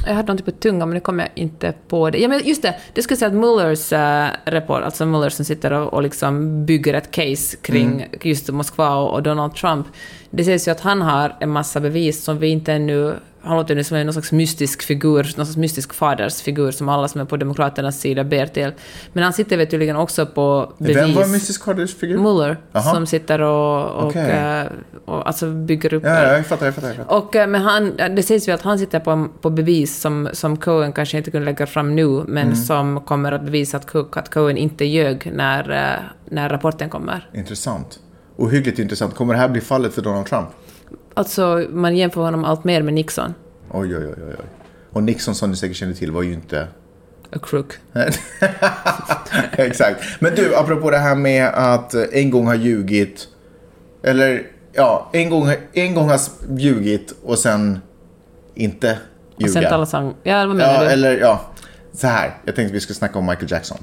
[0.07, 2.18] jag hade någonting på tungan, men det kommer jag inte på det.
[2.18, 5.72] Ja, men just det, det skulle säga att Mullers uh, rapport, alltså Muller som sitter
[5.72, 9.87] och, och liksom bygger ett case kring just Moskva och, och Donald Trump,
[10.30, 13.74] det sägs ju att han har en massa bevis som vi inte ännu han låter
[13.74, 17.24] nu som en någon slags mystisk figur, någon slags mystisk fadersfigur som alla som är
[17.24, 18.72] på Demokraternas sida ber till.
[19.12, 20.96] Men han sitter väl tydligen också på bevis...
[20.96, 22.18] Vem var mystisk fadersfigur?
[22.18, 22.94] Muller, Aha.
[22.94, 24.30] som sitter och, och, Okej.
[24.30, 24.64] eh,
[25.04, 26.02] och alltså bygger upp...
[26.04, 26.88] Ja, ja, jag fattar, jag fattar.
[26.88, 27.16] Jag fattar.
[27.16, 30.57] Och, eh, men han, det sägs ju att han sitter på, på bevis som, som
[30.57, 32.57] Cohen kanske inte kunde lägga fram nu, men Mm.
[32.57, 37.28] som kommer att bevisa att, att Cohen inte ljög när, eh, när rapporten kommer.
[37.35, 37.98] Intressant.
[38.37, 39.14] Ohyggligt intressant.
[39.14, 40.48] Kommer det här bli fallet för Donald Trump?
[41.14, 43.35] Alltså, man jämför honom allt mer med Nixon,
[43.70, 44.35] Oj, oj, oj, oj.
[44.90, 46.68] Och Nixon, som ni säkert känner till, var ju inte...
[47.33, 47.72] a crook.
[49.53, 50.00] Exakt.
[50.18, 53.29] Men du, apropå det här med att en gång ha ljugit.
[54.03, 56.18] Eller, ja, en gång, en gång ha
[56.57, 57.81] ljugit och sen
[58.55, 58.98] inte
[59.35, 59.53] Och ljuga.
[59.53, 60.14] sen talar sang...
[60.22, 60.87] Ja, vad menar Ja, du?
[60.87, 61.40] eller ja.
[61.92, 62.35] Så här.
[62.44, 63.79] Jag tänkte vi skulle snacka om Michael Jackson.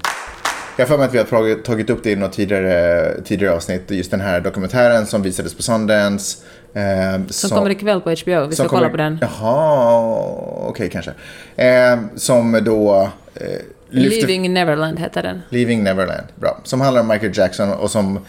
[0.77, 3.55] Jag har för mig att vi har tagit, tagit upp det i något tidigare, tidigare
[3.55, 3.91] avsnitt.
[3.91, 6.37] Just den här dokumentären som visades på Sundance.
[6.73, 9.17] Eh, Som kommer ikväll på HBO, vi ska kolla på den.
[9.21, 10.25] Jaha,
[10.67, 11.11] okej kanske.
[11.55, 13.47] Eh, som då eh,
[13.89, 14.27] lyfter...
[14.27, 15.41] Leaving Neverland heter den.
[15.49, 16.27] Leaving Neverland.
[16.35, 16.59] Bra.
[16.63, 18.19] Som handlar om Michael Jackson och som,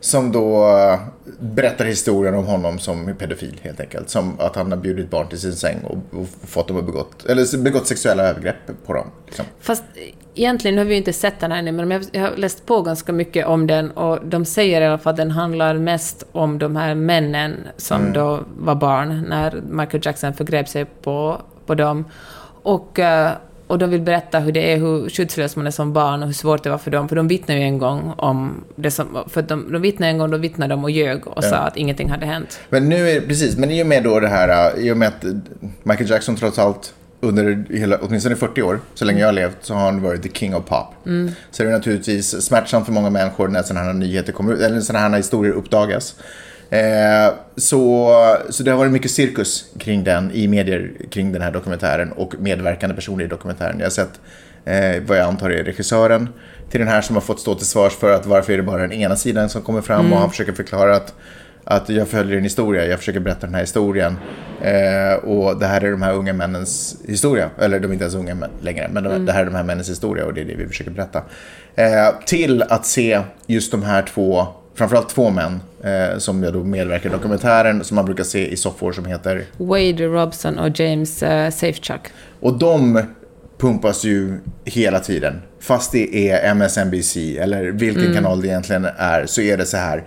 [0.00, 1.00] som då eh,
[1.40, 4.10] berättar historien om honom som pedofil helt enkelt.
[4.10, 7.24] Som att han har bjudit barn till sin säng och, och fått dem att begått,
[7.24, 9.06] eller begått sexuella övergrepp på dem.
[9.26, 9.44] Liksom.
[9.60, 9.82] Fast
[10.34, 13.12] egentligen har vi ju inte sett den här ännu, men jag har läst på ganska
[13.12, 16.76] mycket om den och de säger i alla fall att den handlar mest om de
[16.76, 18.12] här männen som Mm.
[18.12, 22.04] då var barn när Michael Jackson förgrep sig på, på dem.
[22.62, 23.30] Och, eh,
[23.66, 26.34] och de vill berätta hur det är, hur skyddslös man är som barn och hur
[26.34, 27.08] svårt det var för dem.
[27.08, 29.06] För de vittnade ju en gång om det som...
[29.28, 32.10] För de, de vittnade en gång, då vittnade de och ljög och sa att ingenting
[32.10, 32.60] hade hänt.
[32.68, 35.08] Men nu är precis, men i och med då det här, eh, i och med
[35.08, 35.24] att
[35.82, 39.74] Michael Jackson trots allt under hela, åtminstone 40 år, så länge jag har levt, så
[39.74, 40.86] har han varit the king of pop.
[41.50, 44.80] Så det är naturligtvis smärtsamt för många människor när sådana här nyheter kommer ut, eller
[44.80, 46.14] sådana här historier uppdagas.
[46.70, 48.14] Eh, så,
[48.50, 52.34] så det har varit mycket cirkus kring den i medier kring den här dokumentären och
[52.38, 53.78] medverkande personer i dokumentären.
[53.78, 54.20] Jag har sett
[54.64, 56.28] eh, vad jag antar är regissören
[56.70, 58.82] till den här som har fått stå till svars för att varför är det bara
[58.82, 61.14] den ena sidan som kommer fram och han försöker förklara att
[61.64, 64.16] att jag följer en historia, jag försöker berätta den här historien.
[64.62, 67.50] Eh, och det här är de här unga männens historia.
[67.58, 69.64] Eller de är inte ens unga män längre, men de, det här är de här
[69.64, 71.22] männens historia och det är det vi försöker berätta.
[71.74, 76.64] Eh, till att se just de här två, framförallt två män, eh, som jag då
[76.64, 81.22] medverkar i dokumentären, som man brukar se i soffor som heter Wade Robson och James
[81.22, 82.00] uh, Safechuck.
[82.40, 83.02] och de
[83.58, 85.42] pumpas ju hela tiden.
[85.60, 90.04] Fast det är MSNBC eller vilken kanal det egentligen är så är det så här.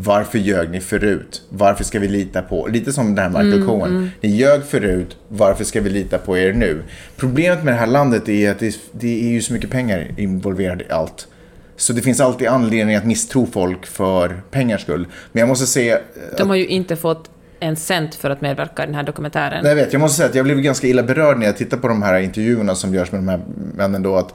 [0.00, 1.42] Varför ljög ni förut?
[1.48, 2.66] Varför ska vi lita på...
[2.66, 4.10] Lite som den här Michael Cohen.
[4.20, 6.82] Ni ljög förut, varför ska vi lita på er nu?
[7.16, 10.84] Problemet med det här landet är att det, det är ju så mycket pengar involverade
[10.84, 11.28] i allt.
[11.76, 15.06] Så det finns alltid anledning att misstro folk för pengars skull.
[15.32, 15.98] Men jag måste säga...
[16.36, 17.30] De har ju inte fått
[17.60, 19.62] en cent för att medverka i den här dokumentären.
[19.62, 21.76] Nej, jag vet, jag måste säga att jag blev ganska illa berörd när jag tittar
[21.76, 23.40] på de här intervjuerna som görs med de här
[23.74, 24.16] männen då.
[24.16, 24.34] Att,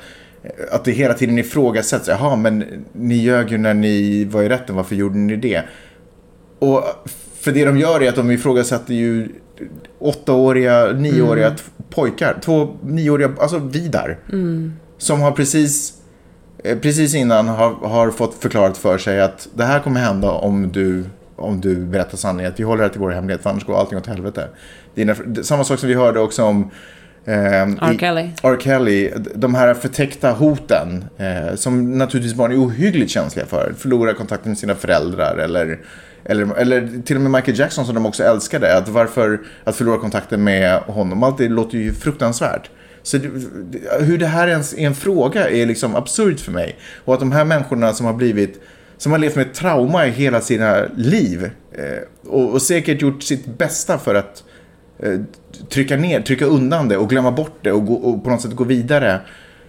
[0.71, 2.07] att det hela tiden ifrågasätts.
[2.07, 5.61] Jaha, men ni ljög ju när ni var i rätten, varför gjorde ni det?
[6.59, 6.83] Och
[7.39, 9.29] för det de gör är att de ifrågasätter ju
[9.99, 12.37] åttaåriga, nioåriga t- pojkar.
[12.41, 14.17] Två nioåriga, alltså Vidar.
[14.97, 15.93] Som har precis,
[16.63, 20.71] eh, precis innan har, har fått förklarat för sig att det här kommer hända om
[20.71, 21.03] du,
[21.35, 22.51] om du berättar sanningen.
[22.51, 24.47] Att vi håller det till vår hemlighet, för annars går allting åt helvete.
[24.95, 26.71] Dina, samma sak som vi hörde också om
[27.25, 27.97] ehm, R.
[27.99, 28.29] Kelly.
[28.43, 28.57] R.
[28.59, 33.73] Kelly, de här förtäckta hoten eh, som naturligtvis barn är ohyggligt känsliga för.
[33.77, 35.79] Förlora kontakten med sina föräldrar eller,
[36.25, 38.77] eller, eller till och med Michael Jackson som de också älskade.
[38.77, 42.69] Att varför att förlora kontakten med honom, allt det låter ju fruktansvärt.
[43.03, 43.29] Så det,
[43.99, 46.75] hur det här ens är en fråga är liksom absurt för mig.
[47.05, 48.61] Och att de här människorna som har blivit
[48.97, 53.45] som har levt med trauma i hela sina liv eh, och, och säkert gjort sitt
[53.45, 54.52] bästa för att eh,
[55.69, 58.55] trycka ner, trycka undan det och glömma bort det och, gå, och på något sätt
[58.55, 59.19] gå vidare.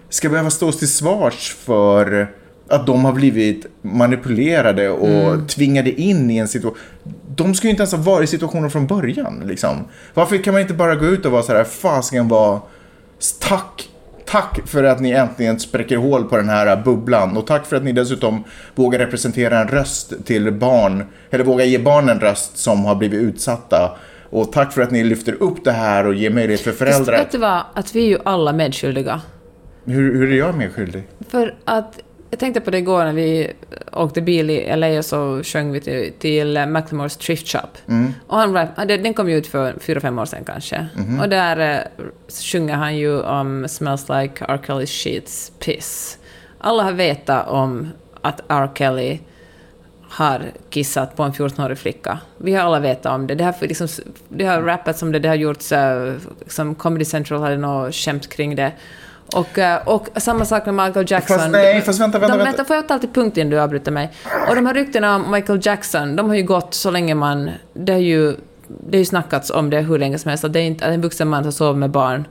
[0.09, 2.29] Ska behöva stås till svars för
[2.69, 6.79] att de har blivit manipulerade och tvingade in i en situation.
[7.37, 9.43] De skulle ju inte ens ha varit i situationen från början.
[9.47, 9.85] Liksom.
[10.15, 12.61] Varför kan man inte bara gå ut och vara så här, fasiken var,
[13.41, 13.89] tack,
[14.27, 17.37] tack för att ni äntligen spräcker hål på den här bubblan.
[17.37, 18.45] Och tack för att ni dessutom
[18.75, 23.21] vågar representera en röst till barn, eller vågar ge barn en röst som har blivit
[23.21, 23.99] utsatta.
[24.31, 27.19] Och tack för att ni lyfter upp det här och ger möjlighet för föräldrar.
[27.19, 29.21] Vet du vad, att vi är ju alla medskyldiga.
[29.85, 31.03] Hur, hur är jag medskyldig?
[31.29, 32.01] För att
[32.35, 33.53] jag tänkte på det igår när vi
[33.93, 37.69] åkte bil i LA och så sjöng vi till, till Macklemores Thrift Shop.
[37.89, 38.15] Mm.
[38.27, 40.87] Och han den kom ju ut för fyra, fem år sedan kanske.
[40.97, 41.21] Mhm.
[41.21, 42.05] Och där eh,
[42.53, 44.61] sjunger han ju om Smells like R.
[44.67, 46.19] Kelly's sheets piss.
[46.59, 47.89] Alla har vetat om
[48.21, 48.71] att R.
[48.75, 49.19] Kelly
[50.09, 52.19] har kissat på en 14-årig flicka.
[52.39, 53.35] Vi har alla vetat om det.
[53.35, 53.89] Det har, liksom,
[54.29, 55.73] det har rappats om det, det har gjorts...
[55.73, 58.73] eh, Liksom Comedy Central hade något skämt kring det.
[59.35, 61.39] Och, eh, och samma sak med Michael Jackson.
[61.39, 62.65] Fast nej, fast vänta, vänta, de, vänta.
[62.65, 64.13] Får jag ta alltid punkt innan du avbryter mig?
[64.49, 67.51] Och de här ryktena om Michael Jackson, de har ju gått så länge man...
[67.75, 68.33] Det har ju,
[68.69, 70.91] det har ju snackats om det hur länge som helst, att det är inte att
[70.95, 72.25] en vuxen man som sover med barn.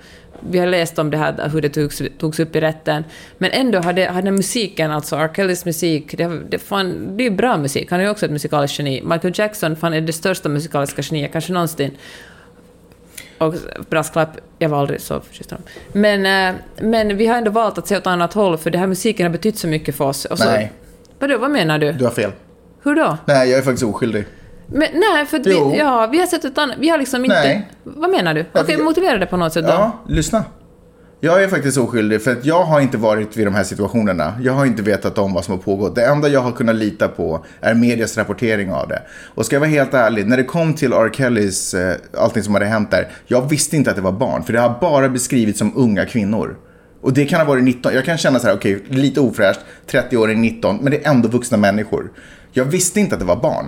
[0.50, 3.04] Vi har läst om det här, hur det togs, togs upp i rätten.
[3.38, 5.30] Men ändå hade, hade musiken, alltså R.
[5.36, 7.92] Kellys musik, det, det, fan, det är bra musik.
[7.92, 9.02] Han är ju också ett musikaliskt geni.
[9.06, 11.92] Michael Jackson fan är det största musikaliska geniet kanske någonsin.
[13.38, 13.56] Och
[13.90, 15.66] brasklapp, jag var aldrig så förtjust honom.
[15.92, 18.88] Men, eh, men vi har ändå valt att se åt annat håll, för det här
[18.88, 20.26] musiken har betytt så mycket för oss.
[20.26, 20.72] Och så, Nej.
[21.20, 21.92] Vadå, vad menar du?
[21.92, 22.32] Du har fel.
[22.84, 23.18] Hur då?
[23.26, 24.26] Nej, jag är faktiskt oskyldig.
[24.74, 26.78] Men, nej, för vi, ja, vi har sett ett annat...
[26.80, 27.44] Vi har liksom inte...
[27.44, 27.70] Nej.
[27.84, 28.46] Vad menar du?
[28.54, 29.72] Okej, motivera det på något sätt då.
[29.72, 30.44] Ja, lyssna.
[31.20, 34.34] Jag är faktiskt oskyldig för att jag har inte varit vid de här situationerna.
[34.42, 35.96] Jag har inte vetat om vad som har pågått.
[35.96, 39.02] Det enda jag har kunnat lita på är medias rapportering av det.
[39.36, 41.10] Och ska jag vara helt ärlig, när det kom till R.
[41.14, 43.08] Kellys, eh, allting som hade hänt där.
[43.28, 46.58] Jag visste inte att det var barn, för det har bara beskrivits som unga kvinnor.
[47.02, 50.18] Och det kan ha varit 19, jag kan känna så här, okej, lite ofräscht, 30
[50.18, 52.12] år är 19, men det är ändå vuxna människor.
[52.52, 53.66] Jag visste inte att det var barn.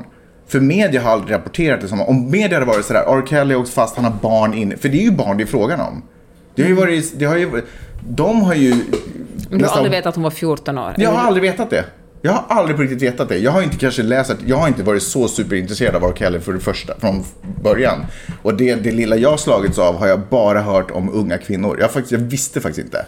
[0.47, 3.23] För media har aldrig rapporterat det som, om media hade varit sådär, R.
[3.29, 4.77] Kelly åkt fast, han har barn inne.
[4.77, 6.03] För det är ju barn det är frågan om.
[6.55, 7.61] Det har ju varit, det har ju,
[8.09, 8.75] de har ju...
[9.49, 10.93] Men du har aldrig vetat att hon var 14 år?
[10.97, 11.85] Jag har aldrig vetat det.
[12.21, 13.37] Jag har aldrig på riktigt vetat det.
[13.37, 16.13] Jag har inte kanske läst, jag har inte varit så superintresserad av R.
[16.15, 17.23] Kelly för det första, från
[17.63, 18.05] början.
[18.41, 21.77] Och det, det lilla jag slagits av har jag bara hört om unga kvinnor.
[21.79, 23.05] Jag, faktiskt, jag visste faktiskt inte.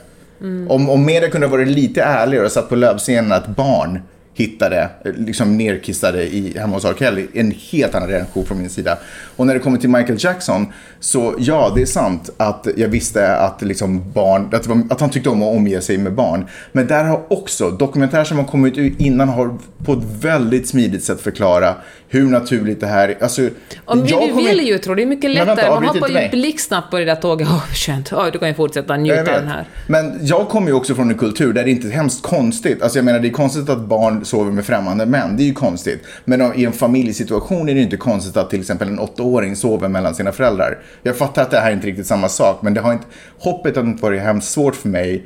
[0.69, 4.01] Om, om media kunde ha varit lite ärligare och satt på lövscenen att barn
[4.37, 6.95] hittade, liksom nerkissade i, hemma hos R.
[6.99, 8.97] Kelly, en helt annan reaktion från min sida.
[9.35, 10.65] Och när det kommer till Michael Jackson,
[10.99, 15.09] så ja, det är sant att jag visste att liksom barn, att, var, att han
[15.09, 16.45] tyckte om att omge sig med barn.
[16.71, 21.03] Men där har också, dokumentärer som har kommit ut innan har på ett väldigt smidigt
[21.03, 21.75] sätt förklara
[22.09, 23.23] hur naturligt det här är.
[23.23, 23.41] Alltså,
[23.85, 25.55] jag vi vill ju tro, det är mycket lättare.
[25.55, 27.47] vänta, Man hoppar ju blixtsnabbt på det där tåget.
[27.51, 28.13] Åh, skönt.
[28.13, 29.65] Åh, du kan ju fortsätta njuta av den här.
[29.87, 32.81] Men jag kommer ju också från en kultur där det inte är hemskt konstigt.
[32.81, 35.37] Alltså jag menar det är konstigt att barn sover med främmande män.
[35.37, 36.03] Det är ju konstigt.
[36.25, 40.15] Men i en familjesituation är det inte konstigt att till exempel en åttaåring sover mellan
[40.15, 40.77] sina föräldrar.
[41.03, 42.61] Jag fattar att det här är inte riktigt samma sak.
[42.61, 43.05] Men det har inte,
[43.39, 45.25] hoppet har inte varit hemskt svårt för mig.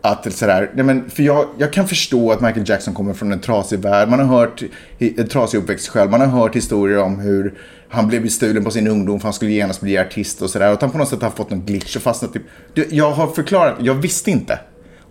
[0.00, 3.40] Att sådär, nej men för jag, jag kan förstå att Michael Jackson kommer från en
[3.40, 4.08] trasig värld.
[4.08, 4.62] Man har hört
[4.98, 6.10] en trasig uppväxt själv.
[6.10, 7.54] Man har hört historier om hur
[7.88, 10.66] han blev bestulen på sin ungdom för han skulle genast bli artist och sådär.
[10.66, 12.40] Och att han på något sätt har fått någon glitch och fastnat i...
[12.74, 14.58] Du, Jag har förklarat, jag visste inte.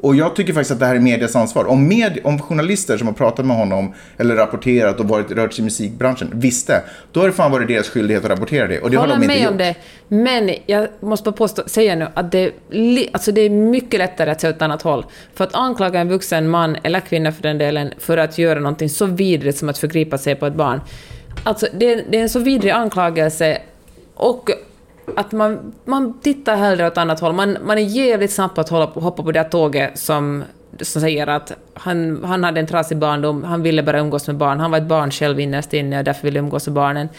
[0.02, 1.66] Och jag tycker faktiskt att det här är medias ansvar.
[1.66, 5.62] Om, med, om journalister som har pratat med honom eller rapporterat och varit, rört sig
[5.62, 6.82] i musikbranschen visste,
[7.12, 8.80] då har det fan varit deras skyldighet att rapportera det.
[8.80, 9.52] Och det har håller de inte med gjort.
[9.52, 9.76] om det.
[10.08, 12.52] Men jag måste bara påstå, säga nu att det,
[13.12, 15.06] alltså det är mycket lättare att se åt ett annat håll.
[15.34, 18.90] För att anklaga en vuxen man, eller kvinna för den delen, för att göra någonting
[18.90, 20.82] så vidrigt som att förgripa sig på ett barn.
[21.44, 23.58] Alltså det, är- det är en så vidrig anklagelse
[24.16, 24.50] och
[25.16, 27.34] att man, man tittar hellre åt annat håll.
[27.34, 30.44] Man, man är jävligt snabb på att hålla, hoppa på det här tåget som,
[30.82, 34.60] som säger att han, han hade en trasig barndom, han ville bara umgås med barn,
[34.60, 37.10] han var ett barn själv innerst inne och därför ville umgås med barnen.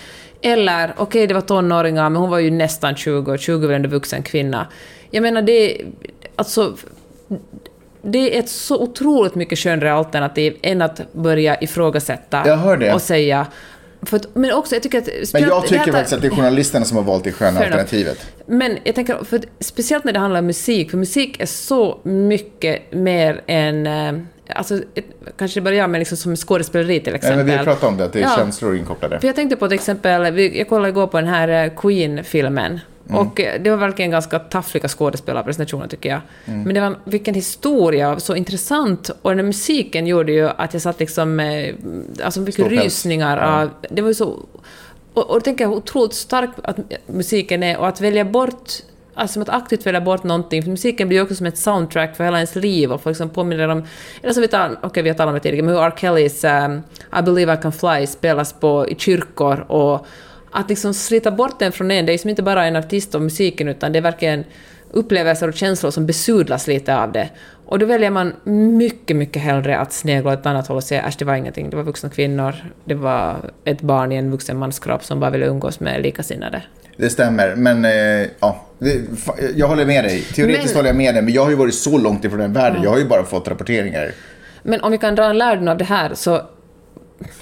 [0.43, 3.89] Eller, okej det var tonåringar, men hon var ju nästan 20, och 20 var ändå
[3.89, 4.67] vuxen kvinna.
[5.11, 5.81] Jag menar det,
[6.37, 6.77] alltså
[8.03, 12.43] det är ett så otroligt mycket skönare alternativ än att börja ifrågasätta
[12.95, 13.47] och säga...
[14.01, 15.09] Att, men också, jag tycker att...
[15.33, 18.27] Men jag tycker faktiskt att det är journalisterna som har valt det sköna alternativet.
[18.47, 22.93] Men jag tänker, för speciellt när det handlar om musik, för musik är så mycket
[22.93, 23.87] mer än...
[23.87, 24.13] eh,
[24.55, 24.81] Alltså,
[25.39, 27.37] kanske börjar med liksom som skådespeleri till Nej, exempel.
[27.37, 28.35] men vi har pratat om det, att det är Ja.
[28.37, 29.21] känslor inkopplade.
[29.21, 32.81] För jag tänkte på till exempel, jag kollade igår på den här eh, Queen-filmen.
[33.09, 33.21] Mm.
[33.21, 36.21] Och eh, det var verkligen ganska taffliga skådespelarprestationer tycker jag.
[36.45, 36.63] Mm.
[36.63, 39.11] Men det var vilken historia, så intressant.
[39.23, 41.75] Och den musiken gjorde ju att jag satt liksom med
[42.23, 42.83] alltså mycket Ståpäls.
[42.83, 43.63] rysningar Ja.
[43.63, 43.71] av...
[43.91, 44.39] Det var ju så...
[45.15, 48.73] Och, och tänker jag hur otroligt stark att musiken är och att välja bort
[49.19, 52.17] Alltså som att aktivt välja bort någonting, för musiken blir ju också som ett soundtrack
[52.17, 53.85] för hela ens liv och folk som påminner om...
[54.23, 55.93] Eller som vi tar, okej vi har talat om det tidigare, men hur R.
[55.97, 56.83] Kellys um,
[57.19, 60.07] I believe I can fly spelas på i kyrkor och
[60.51, 63.23] att liksom slita bort den från en, det är liksom inte bara en artist och
[63.23, 64.45] musiken utan det är verkligen
[64.91, 67.29] upplevelser och känslor som besudlas lite av det.
[67.67, 68.33] Och då väljer man
[68.79, 71.71] mycket, mycket hellre att snegla åt ett annat håll och säga att det var ingenting,
[71.71, 75.31] det var vuxna kvinnor, det var ett barn i en vuxen mans kropp som bara
[75.31, 76.63] ville umgås med likasinnade.
[76.97, 78.65] Det stämmer, men eh, ja,
[79.55, 80.21] jag håller med dig.
[80.23, 82.53] Teoretiskt Men- håller jag med dig, men jag har ju varit så långt ifrån den
[82.53, 82.83] världen.
[82.83, 84.13] Jag har ju bara fått rapporteringar.
[84.63, 86.43] Men om vi kan dra en lärdom av det här så...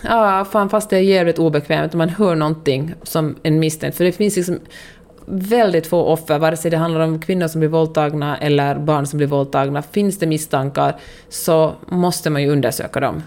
[0.02, 3.96] Ja, fan fast det är jävligt obekvämt om man hör någonting som en misstänkt.
[3.96, 4.58] För det finns liksom
[5.26, 9.16] väldigt få offer, vare sig det handlar om kvinnor som blir våldtagna eller barn som
[9.16, 9.82] blir våldtagna.
[9.82, 10.96] Finns det misstankar
[11.28, 13.22] så måste man ju undersöka dem.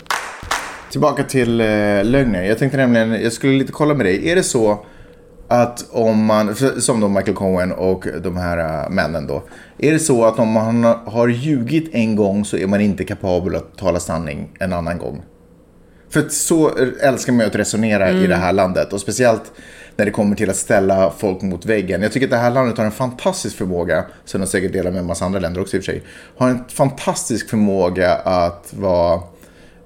[0.91, 1.65] Tillbaka till eh,
[2.03, 2.43] lögner.
[2.43, 4.29] Jag tänkte nämligen, jag skulle lite kolla med dig.
[4.29, 4.85] Är det så
[5.47, 9.43] att om man, som då Michael Cohen och de här äh, männen då.
[9.77, 13.55] Är det så att om man har ljugit en gång så är man inte kapabel
[13.55, 15.23] att tala sanning en annan gång?
[16.09, 19.51] För så älskar man ju att resonera i det här landet och speciellt
[19.95, 22.01] när det kommer till att ställa folk mot väggen.
[22.01, 24.99] Jag tycker att det här landet har en fantastisk förmåga, som de säkert delar med
[24.99, 26.03] en massa andra länder också i och för sig,
[26.37, 29.13] har en fantastisk förmåga att vara,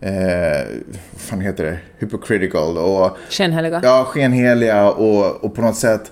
[0.01, 0.65] eh,
[1.11, 3.81] vad fan heter det, hypocritical och Skenheliga.
[3.83, 6.11] ja, skenheliga och, och på något sätt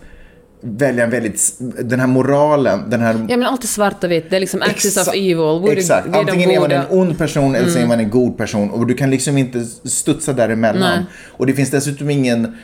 [0.62, 4.30] välja en väldigt, den här moralen, den här Ja men allt är svart och vitt,
[4.30, 5.78] det är liksom axis of evil.
[5.78, 6.16] Exakt.
[6.16, 6.72] Antingen är man.
[6.72, 6.86] Mm.
[6.91, 8.70] en ond person eller så är man en god person.
[8.70, 10.97] Och du kan liksom inte studsa däremellan.
[10.97, 11.05] Nej.
[11.28, 12.55] Och det finns dessutom ingen...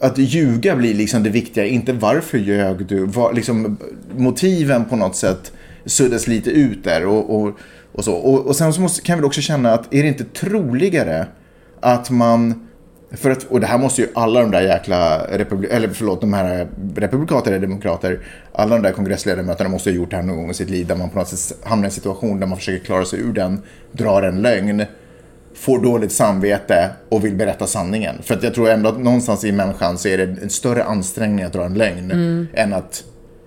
[0.00, 3.06] Att ljuga blir liksom det viktiga, inte varför ljög du.
[3.06, 3.76] Var, liksom,
[4.16, 5.52] motiven på något sätt
[5.84, 7.06] suddas lite ut där.
[7.06, 7.58] Och, och,
[7.92, 8.12] och, så.
[8.12, 11.26] och, och sen så måste, kan väl också känna att är det inte troligare
[11.80, 12.65] att man
[13.10, 16.32] för att, och det här måste ju alla de där jäkla, republi- eller förlåt, de
[16.32, 18.20] här republikaner eller demokrater,
[18.52, 20.96] alla de där kongressledamöterna måste ha gjort det här någon gång i sitt liv där
[20.96, 23.62] man på något sätt hamnar i en situation där man försöker klara sig ur den,
[23.92, 24.84] drar en lögn,
[25.54, 28.14] får dåligt samvete och vill berätta sanningen.
[28.22, 31.44] För att jag tror ändå att någonstans i människan så är det en större ansträngning
[31.44, 32.10] att dra en lögn
[32.54, 33.04] än, att,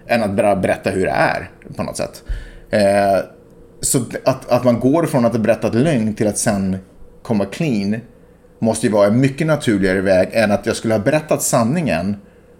[0.07, 2.23] än att bara berätta hur det är på något sätt.
[2.69, 3.19] Eh,
[3.81, 6.77] så att, att man går från att ha berättat lögn till att sen
[7.21, 7.95] komma clean
[8.59, 12.15] måste ju vara en mycket naturligare väg än att jag skulle ha berättat sanningen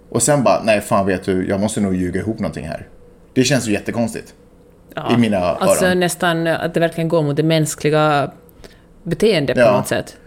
[0.09, 2.87] och sen bara, nej fan vet du, jag måste nog ljuga ihop någonting här.
[3.33, 4.33] Det känns ju jättekonstigt.
[4.95, 5.13] Ja.
[5.13, 5.99] i mina Alltså öron.
[5.99, 8.31] nästan att det verkligen går mot det mänskliga
[9.03, 9.71] beteendet på Ja.
[9.77, 10.17] något sätt.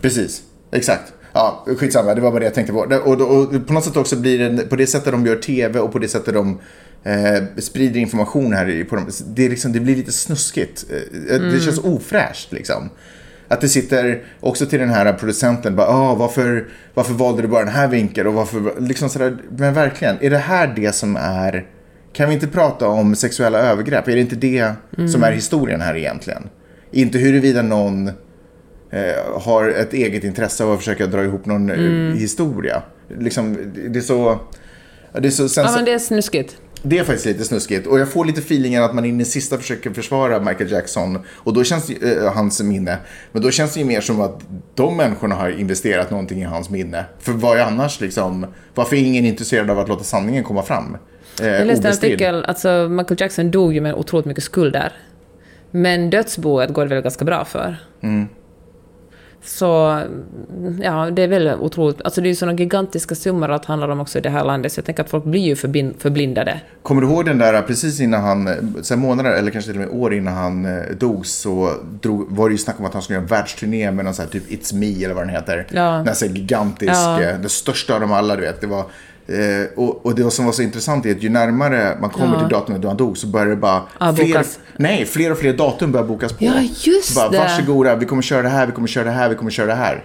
[0.00, 0.42] Precis,
[0.72, 1.12] exakt.
[1.32, 2.78] Ja, skitsamma, det var bara det jag tänkte på.
[2.78, 5.80] Och, och, och på något sätt också blir det, på det sättet de gör tv
[5.80, 6.60] och på det sättet de
[7.04, 10.84] eh, sprider information här på dem, det, är liksom, det blir lite snuskigt.
[11.30, 12.90] Eh, Det känns ofräscht liksom.
[13.54, 17.64] Att det sitter också till den här producenten, bara, ah, varför, varför valde du bara
[17.64, 18.26] den här vinkeln?
[18.26, 21.66] Och varför, liksom sådär, men verkligen, är det här det som är,
[22.12, 24.08] kan vi inte prata om sexuella övergrepp?
[24.08, 24.72] Är det inte det
[25.12, 26.48] som är historien här egentligen?
[26.90, 28.08] Inte huruvida någon
[28.90, 32.82] eh, har ett eget intresse av att försöka dra ihop någon eh, historia.
[33.18, 33.56] Liksom,
[33.88, 34.40] det är så...
[35.12, 36.56] Det är, så sen, Ja, men det är snuskigt.
[36.86, 37.86] Det är faktiskt lite snuskigt.
[37.86, 41.18] Och jag får lite feelingen att man in i sista försöker försvara Michael Jackson.
[41.34, 42.98] Och då känns det, eh, hans minne.
[43.32, 44.40] Men då känns det ju mer som att
[44.74, 47.04] de människorna har investerat någonting i hans minne.
[47.18, 48.46] För vad är annars liksom...
[48.74, 50.96] Varför är ingen intresserad av att låta sanningen komma fram?
[51.40, 54.92] Eh, Jag läste en artikel, alltså Michael Jackson dog ju med otroligt mycket skulder.
[55.70, 57.76] Men dödsboet går det väl ganska bra för.
[58.02, 58.28] Mm.
[59.46, 60.00] Så,
[60.82, 62.02] ja, det är väl otroligt.
[62.02, 64.72] Alltså det är ju sådana gigantiska summor att handlar om också i det här landet,
[64.72, 65.56] så jag tänker att folk blir ju
[65.98, 66.60] förblindade.
[66.82, 68.48] Kommer du ihåg den där precis innan han,
[68.82, 71.70] sen månader eller kanske till och med år innan han eh, dog så
[72.02, 74.24] drog, var det ju snack om att han skulle göra en världsturné med någon sån
[74.24, 75.66] här typ It's Me eller vad den heter.
[75.70, 75.82] Ja.
[75.90, 77.22] Den här gigantisk, Ja.
[77.22, 78.60] eh, den största av dem alla du vet.
[78.60, 78.84] Det var,
[79.26, 82.40] eh, och, och det som var så intressant är att ju närmare man kommer Ja.
[82.40, 84.46] till datumet då han dog så börjar det bara Ja, fler,
[84.76, 86.44] nej, fler och fler datum börjar bokas på.
[86.44, 87.38] Ja, just bara, det.
[87.38, 89.74] Varsågoda, vi kommer köra det här, vi kommer köra det här, vi kommer köra det
[89.74, 90.04] här.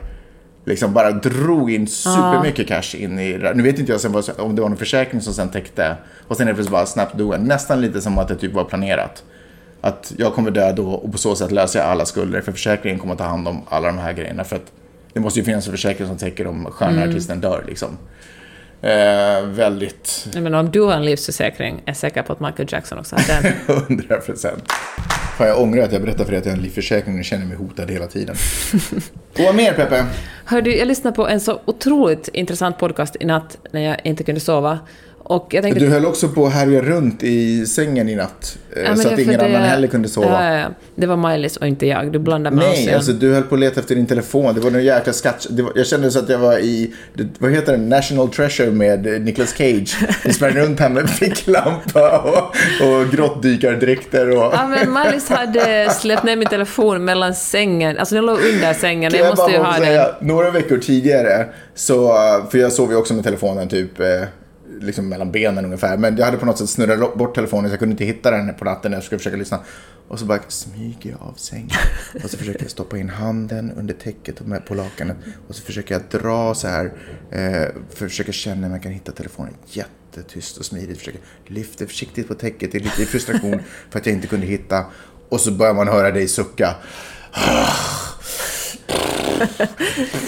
[0.65, 3.53] Liksom bara drog in supermycket cash in i det.
[3.53, 5.95] Nu vet inte jag sen vad, om det var någon försäkring som sen täckte.
[6.27, 7.43] Och sen är det bara snabbt do en.
[7.43, 9.23] Nästan lite som att det typ var planerat.
[9.81, 12.41] Att jag kommer dö då och på så sätt löser jag alla skulder.
[12.41, 14.43] För försäkringen kommer att ta hand om alla de här grejerna.
[14.43, 14.71] För att
[15.13, 17.97] det måste ju finnas en försäkring som täcker om stjärnartisten dör liksom.
[18.81, 22.67] Eh, väldigt Jag menar, om du har en livsförsäkring, är jag säker på att Michael
[22.71, 23.53] Jackson också har den.
[23.87, 24.71] 100 procent.
[25.37, 27.45] Fan, jag ångrar att jag berättade för dig att jag har en livförsäkring och känner
[27.45, 28.35] mig hotad hela tiden.
[29.33, 30.05] Och vad mer Peppe?
[30.45, 34.41] Hördu, jag lyssnade på en så otroligt intressant podcast i natt när jag inte kunde
[34.41, 34.79] sova.
[35.29, 35.79] Och jag tänkte...
[35.79, 38.57] Du höll också på att härja runt i sängen i natt.
[38.75, 40.57] eh, Ja, så att ingen det- annan heller kunde sova.
[40.59, 40.65] Ja.
[40.95, 42.11] Det var Miley's och inte jag.
[42.11, 44.55] Du blandar med oss Nej, alltså du höll på att leta efter din telefon.
[44.55, 45.47] Det var någon jäkla skatt.
[45.49, 46.93] Var, jag kände så att jag var i,
[47.39, 49.97] vad heter det, National Treasure med eh, Nicolas Cage.
[50.25, 52.37] Vi sprang runt här med ficklampa och,
[52.87, 54.53] och grottdykardräkter och...
[54.53, 57.97] Ja, men Miley's hade släppt ner min telefon mellan sängen.
[57.97, 59.11] Alltså den låg under sängen.
[59.11, 59.87] Kan Jag måste ju ha få den.
[59.89, 62.07] säga, Några veckor tidigare, så,
[62.51, 64.05] för jag sov ju också med telefonen typ eh,
[64.79, 65.97] liksom mellan benen ungefär.
[65.97, 68.53] Men jag hade på något sätt snurrat bort telefonen så jag kunde inte hitta den
[68.53, 69.59] på natten när jag skulle försöka lyssna.
[70.07, 71.69] Och så bara smyger jag av sängen.
[72.23, 75.17] Och så försöker jag stoppa in handen under täcket och med på lakanet.
[75.47, 76.91] Och så försöker jag dra så här.
[77.31, 79.53] Eh, försöker känna om jag kan hitta telefonen.
[79.65, 80.97] Jättetyst och smidigt.
[80.97, 84.85] Försöker lyfta försiktigt på täcket i lite frustration för att jag inte kunde hitta.
[85.29, 86.75] Och så börjar man höra dig sucka.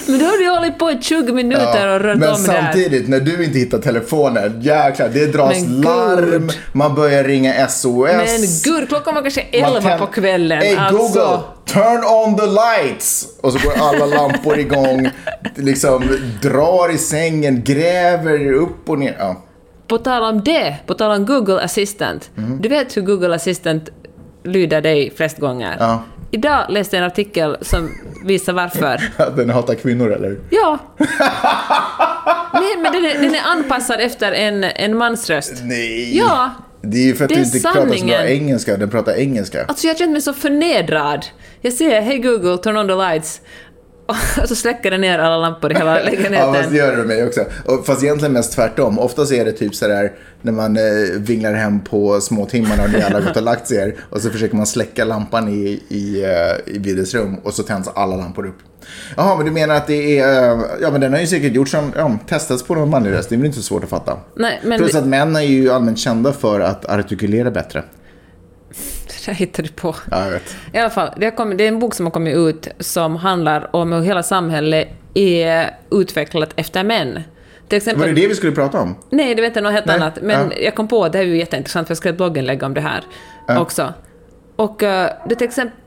[0.08, 2.62] Men då har du hållit på i 20 minuter och rört men om där.
[2.64, 5.86] samtidigt, när du inte hittar telefonen, jäklar, det dras Men gud.
[5.86, 8.10] larm, man börjar ringa SOS.
[8.12, 10.58] Men gud, klockan var kanske Man 11 kan- på kvällen.
[10.62, 10.98] Hey alltså.
[10.98, 13.28] Google, turn on the lights!
[13.42, 15.10] Och så går alla lampor igång,
[15.56, 16.04] liksom
[16.42, 19.16] drar i sängen, gräver upp och ner.
[19.20, 19.42] Ja.
[19.88, 22.30] På tal om det, på tal om Google Assistant.
[22.38, 22.62] Mm.
[22.62, 23.90] Du vet hur Google Assistant
[24.44, 25.76] lyder dig flest gånger?
[25.80, 26.04] Ja.
[26.32, 27.90] Idag läste jag en artikel som
[28.26, 29.02] visar varför.
[29.18, 30.38] Att den hatar kvinnor eller?
[30.50, 30.78] Ja.
[32.54, 35.54] Nej, men den är, den är anpassad efter en, en mansröst.
[35.64, 36.18] Nej.
[36.18, 36.50] Ja.
[36.82, 38.26] Det är ju för att Det du inte pratar så bra sanningen.
[38.28, 39.66] engelska, den pratar engelska.
[39.66, 41.26] Alltså jag känner mig så förnedrad.
[41.62, 43.42] Jag säger hej Google, turn on the lights.
[44.42, 46.76] Och så släcker den ner alla lampor i hela Ja, fast det lägenheten.
[46.76, 47.46] gör det mig också.
[47.66, 49.00] Och Fast egentligen mest tvärtom.
[49.00, 50.84] Oftast är det typ sådär när man eh,
[51.18, 53.98] vinglar hem på småtimmarna och ni alla gått och lagt sig.
[54.10, 57.90] Och så försöker man släcka lampan i, i, eh, i Vides rum och så tänds
[57.96, 58.58] alla lampor upp.
[59.18, 60.52] Jaha, men du menar att det är...
[60.54, 61.94] eh, Ja, men den har ju säkert gjorts som...
[61.98, 63.30] Ja, testats på någon manlig röst.
[63.30, 64.18] Det är väl inte så svårt att fatta.
[64.36, 67.84] Nej, men Plus att män är ju allmänt kända för att artikulera bättre.
[69.26, 69.96] där hittar du på.
[70.12, 70.56] Ja, jag vet.
[70.74, 73.76] I alla fall, det, kommit, det är en bok som har kommit ut som handlar
[73.76, 77.20] om hur hela samhället är utvecklat efter män.
[77.68, 78.96] Till exempel, Var det det vi skulle prata om?
[79.10, 80.20] Nej, det vet jag något helt Nej, annat.
[80.22, 80.58] Men ja.
[80.58, 82.82] jag kom på att det är ju jätteintressant, för jag skrev ett blogginlägg om det
[82.82, 83.04] här
[83.60, 83.94] också.
[84.56, 85.78] Och eh, det till exempel...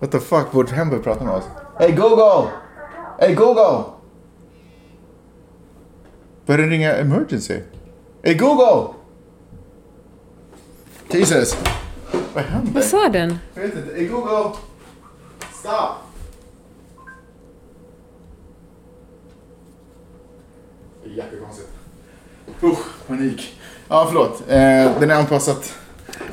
[0.00, 1.44] What the fuck, vårt hem börjar prata med oss.
[1.78, 2.48] Hey Google!
[3.18, 3.97] Hey Google!
[6.48, 7.60] Börjar den ringa emergency?
[8.22, 8.94] Hey Google!
[11.10, 11.56] Jesus!
[12.34, 12.72] Vad händer?
[12.72, 13.38] Vad sa den?
[13.54, 13.94] Jag vet inte.
[13.94, 14.50] Hey Google!
[15.52, 15.72] Stop!
[21.04, 21.68] Det är jättekonstigt.
[22.62, 23.60] Usch, panik.
[23.88, 24.40] Ja, förlåt.
[24.40, 25.78] Eh, den är anpassat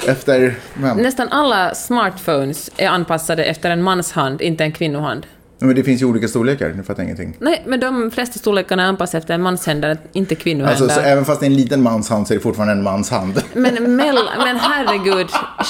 [0.08, 0.98] efter vem?
[0.98, 5.28] Nästan alla smartphones är anpassade efter en manshand, inte en kvinnohand.
[5.60, 7.38] Men det finns ju olika storlekar, nu fattar jag ingenting.
[7.40, 10.82] Nej, men de flesta storlekarna är anpassade efter en manshänder, inte kvinnohänder.
[10.84, 12.84] Alltså, så även fast det är en liten mans hand så är det fortfarande en
[12.84, 13.42] mans hand.
[13.54, 15.28] Men, mell, men herregud,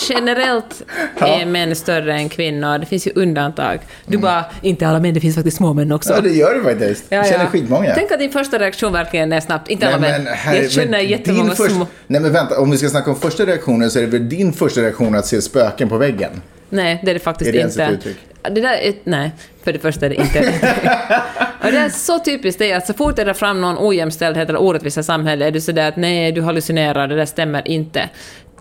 [0.09, 0.83] generellt
[1.19, 2.77] är män större än kvinnor.
[2.77, 3.79] Det finns ju undantag.
[4.05, 6.13] Du bara, inte alla män, det finns faktiskt små män också.
[6.13, 6.25] Mm.
[6.25, 7.05] Ja, det gör det faktiskt.
[7.09, 7.49] Ja, Jag känner ja.
[7.49, 7.91] skitmånga.
[7.95, 9.69] Tänk att din första reaktion verkligen är snabbt.
[9.69, 10.27] Inte alla män.
[10.27, 11.87] herre- Jag känner men jättemånga först- små...
[12.07, 14.53] Nej men vänta, om vi ska snacka om första reaktionen så är det väl din
[14.53, 16.41] första reaktion att se spöken på väggen?
[16.69, 17.83] Nej, det är det faktiskt Är det ens inte.
[17.85, 18.17] ett uttryck?
[18.41, 19.31] Det där är, nej,
[19.65, 20.39] för det första är det inte.
[21.65, 24.61] Och det är så typiskt det att så fort det drar fram någon ojämställdhet eller
[24.61, 28.09] orättvisa i samhället är du sådär att nej, du hallucinerar, det där stämmer inte.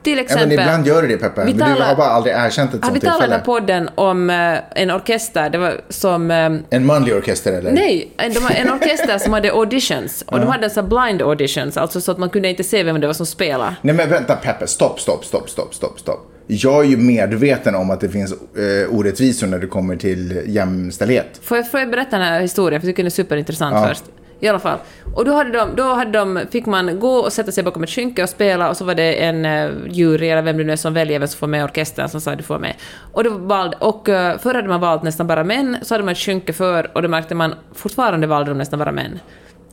[0.03, 0.49] Till Ja, exempel...
[0.49, 1.45] men ibland gör det det Peppe.
[1.45, 3.91] Vi Men du talar- har bara aldrig erkänt ett vi sånt talat i den podden
[3.95, 6.31] om eh, en orkester, det var som...
[6.31, 7.73] eh, En manlig orkester eller?
[7.73, 10.25] Nej, en, en orkester som hade auditions.
[10.27, 13.07] Och de hade så blind auditions, alltså så att man kunde inte se vem det
[13.07, 13.75] var som spelade.
[13.83, 16.31] Nej men vänta Peppe, stopp, stopp, stopp, stopp, stopp, stopp.
[16.47, 21.41] Jag är ju medveten om att det finns eh, orättvisor när det kommer till jämställdhet.
[21.43, 23.89] Får jag, får jag berätta den här historien, för jag tycker den är superintressant Ja.
[23.89, 24.05] först.
[24.41, 24.79] I alla fall.
[25.15, 27.91] Och då, hade de, då hade de, fick man gå och sätta sig bakom ett
[27.91, 30.77] skynke och spela och så var det en uh, jury, eller vem det nu är
[30.77, 32.75] som väljer vem som får med orkestern, som sa du får med.
[33.13, 36.13] Och, då valde, och uh, förr hade man valt nästan bara män, så hade man
[36.13, 39.19] ett skynke för och då märkte man fortfarande valde de nästan bara män.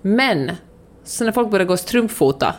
[0.01, 0.51] Men,
[1.03, 2.55] så när folk började gå strumpfota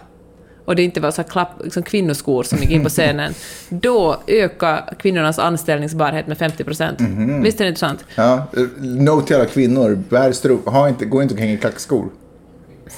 [0.64, 3.34] och det inte var så klapp, liksom kvinnoskor som gick in på scenen,
[3.68, 7.00] då ökade kvinnornas anställningsbarhet med 50 procent.
[7.00, 7.42] Mhm.
[7.42, 8.04] Visst är det intressant?
[8.14, 12.08] Ja, eh, no till alla kvinnor, bär strump, ha inte, gå inte omkring i klackskor.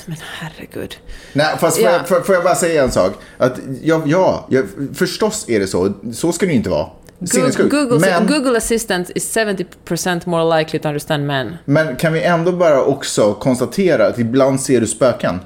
[0.07, 0.97] Men herregud.
[1.33, 1.93] Nej, fast får, Ja.
[1.93, 3.13] jag, får, får jag bara säga en sak?
[3.39, 4.63] Att ja, ja, ja,
[4.95, 5.93] förstås är det så.
[6.13, 6.87] Så ska det ju inte vara.
[7.71, 11.57] Google, Men, Google Assistant is 70% more likely to understand men.
[11.65, 15.41] men kan vi ändå bara också konstatera att ibland ser du spöken?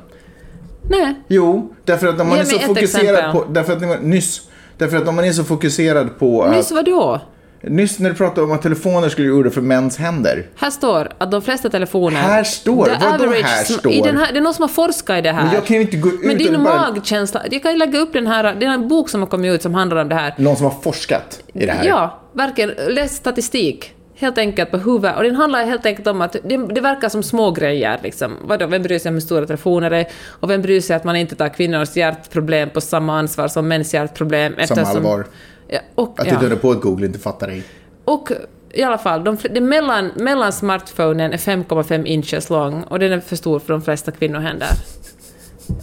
[0.88, 1.14] Nej.
[1.28, 3.32] Jo, därför att om man är så fokuserad exempel.
[3.32, 3.44] på...
[3.52, 4.40] Därför att, nyss.
[4.78, 6.46] Därför att om man är så fokuserad på...
[6.46, 7.20] Nyss att, vadå?
[7.62, 10.46] nyss när du pratade om att telefoner skulle gjorda för mäns händer.
[10.56, 12.20] Här står att de flesta telefoner...
[12.20, 12.76] Här står?
[12.76, 13.92] Vadå här står?
[13.92, 15.44] I den här, det är någon som har forskat i det här.
[15.44, 17.42] Men jag kan ju inte gå ut Men din bara- magkänsla...
[17.50, 18.54] Jag kan lägga upp den här...
[18.54, 20.34] Det är en bok som har kommit ut som handlar om det här.
[20.38, 21.84] Någon som har forskat i det här.
[21.84, 22.70] Ja, verkligen.
[22.88, 23.94] Läs statistik.
[24.20, 25.16] Helt enkelt på huvudet.
[25.16, 27.98] Och den handlar helt enkelt om att det, det verkar som små grejer.
[28.02, 28.36] Liksom.
[28.44, 30.06] Vadå, vem bryr sig om hur stora telefoner är?
[30.28, 33.94] Och vem bryr sig att man inte tar kvinnors hjärtproblem på samma ansvar som mäns
[33.94, 34.54] hjärtproblem?
[34.66, 35.26] Som allvar.
[35.68, 36.34] Ja, och, Att ja.
[36.34, 37.62] du dödar på att Google inte fattar dig.
[38.04, 38.32] och
[38.70, 43.20] I alla fall, de, det mellan, mellan smartphonen är 5,5 inches lång och den är
[43.20, 44.68] för stor för de flesta kvinnohänder.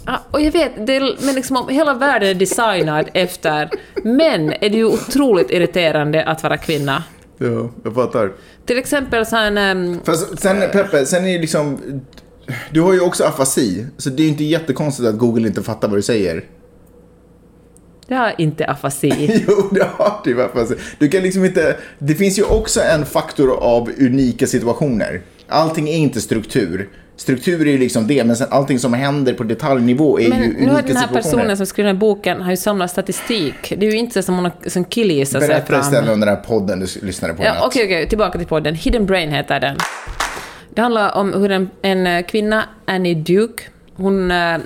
[0.05, 3.69] Ja, och jag vet, det men liksom om hela världen är designad efter
[4.03, 7.03] män är det ju otroligt irriterande att vara kvinna.
[7.37, 8.31] Ja, jag fattar.
[8.65, 11.79] Till exempel så här, en, ehm, Fast sen Peppe, sen är det liksom...
[12.71, 15.87] Du har ju också afasi, så det är ju inte jättekonstigt att Google inte fattar
[15.87, 16.43] vad du säger.
[18.07, 19.43] jag har inte afasi.
[19.47, 20.75] Jo, det har du afasi.
[20.99, 21.77] Du kan liksom inte...
[21.99, 25.21] Det finns ju också en faktor av unika situationer.
[25.47, 26.89] Allting är inte struktur.
[27.17, 30.47] Struktur är ju liksom det, men sen allting som händer på detaljnivå är Men ju
[30.47, 31.21] nu unika har den här situationer.
[31.37, 33.73] personen som skrev den här boken har ju samlat statistik.
[33.77, 35.79] Det är ju inte som hon har som killgissar sig Berätta fram.
[35.81, 37.53] istället om den här podden du lyssnade på i Ja.
[37.65, 38.75] Okej, okej, tillbaka till podden.
[38.75, 39.77] Hidden Brain heter den.
[40.69, 43.63] Det handlar om hur en, en eh, kvinna, Annie Duke,
[43.95, 44.57] hon eh,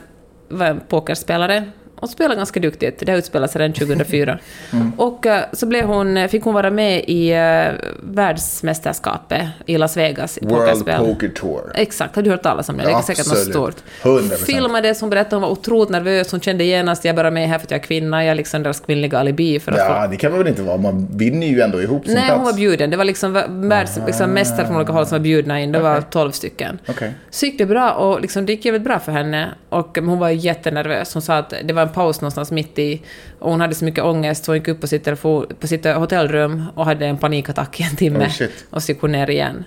[0.50, 1.64] var en pokerspelare
[2.00, 3.00] och spelade ganska duktigt.
[3.00, 4.40] Det här utspelar sig redan 2004.
[4.74, 4.92] Mm.
[4.98, 7.68] Och eh, så blev hon, fick hon vara med i eh,
[8.04, 11.06] världsmästerskapet i Las Vegas i World pokerspel.
[11.06, 11.72] Poker Tour.
[11.76, 12.84] Exakt, har du hört talas om det?
[12.84, 13.76] Det är säkert något stort.
[14.04, 14.46] 100%.
[14.46, 17.66] Filmades, hon berättade hon var otroligt nervös, hon kände genast jag bara med här för
[17.66, 20.32] att jag är kvinna, jag är liksom deras kvinnliga alibi för att Ja, det kan
[20.32, 20.78] man väl inte vara.
[20.78, 22.36] Man vinner ju ändå ihop sin Nej, plats.
[22.38, 22.90] hon var bjuden.
[22.90, 25.72] Det var liksom världs, liksom mästare från olika håll som var bjudna in.
[25.72, 26.80] Det var 12 stycken.
[26.88, 27.14] Okej.
[27.30, 29.50] Så gick det bra och liksom, det gick jävligt bra för henne.
[29.70, 31.14] Och hon var jättenervös.
[31.14, 33.02] Hon sa att det var en paus någonstans mitt i
[33.40, 35.86] och hon hade så mycket ångest så hon gick upp på sitt, telefon, på sitt
[35.86, 38.28] hotellrum och hade en panikattack i en timme.
[38.40, 39.64] Oh, och så gick hon ner igen.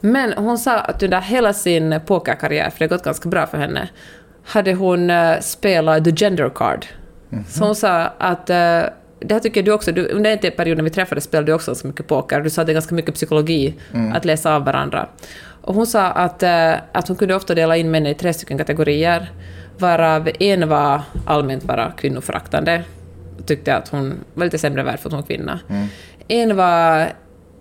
[0.00, 3.58] Men hon sa att under hela sin pokerkarriär, för det har gått ganska bra för
[3.58, 3.88] henne,
[4.44, 6.86] hade hon eh, spelat the gender card.
[7.28, 7.44] Mhm.
[7.48, 8.82] Så hon sa att eh,
[9.20, 11.88] det här tycker du också, du, under den perioden vi träffades spelade du också ganska
[11.88, 12.40] mycket poker.
[12.40, 14.12] Du sa att det är ganska mycket psykologi Mm.
[14.12, 15.08] att läsa av varandra.
[15.62, 18.58] Och hon sa att, eh, att hon kunde ofta dela in män i tre stycken
[18.58, 19.32] kategorier,
[19.78, 22.84] varav en var allmänt bara kvinnoföraktande.
[23.46, 25.60] Tyckte att hon var lite sämre värd för att hon var kvinna.
[25.68, 25.86] Mm.
[26.28, 27.08] En var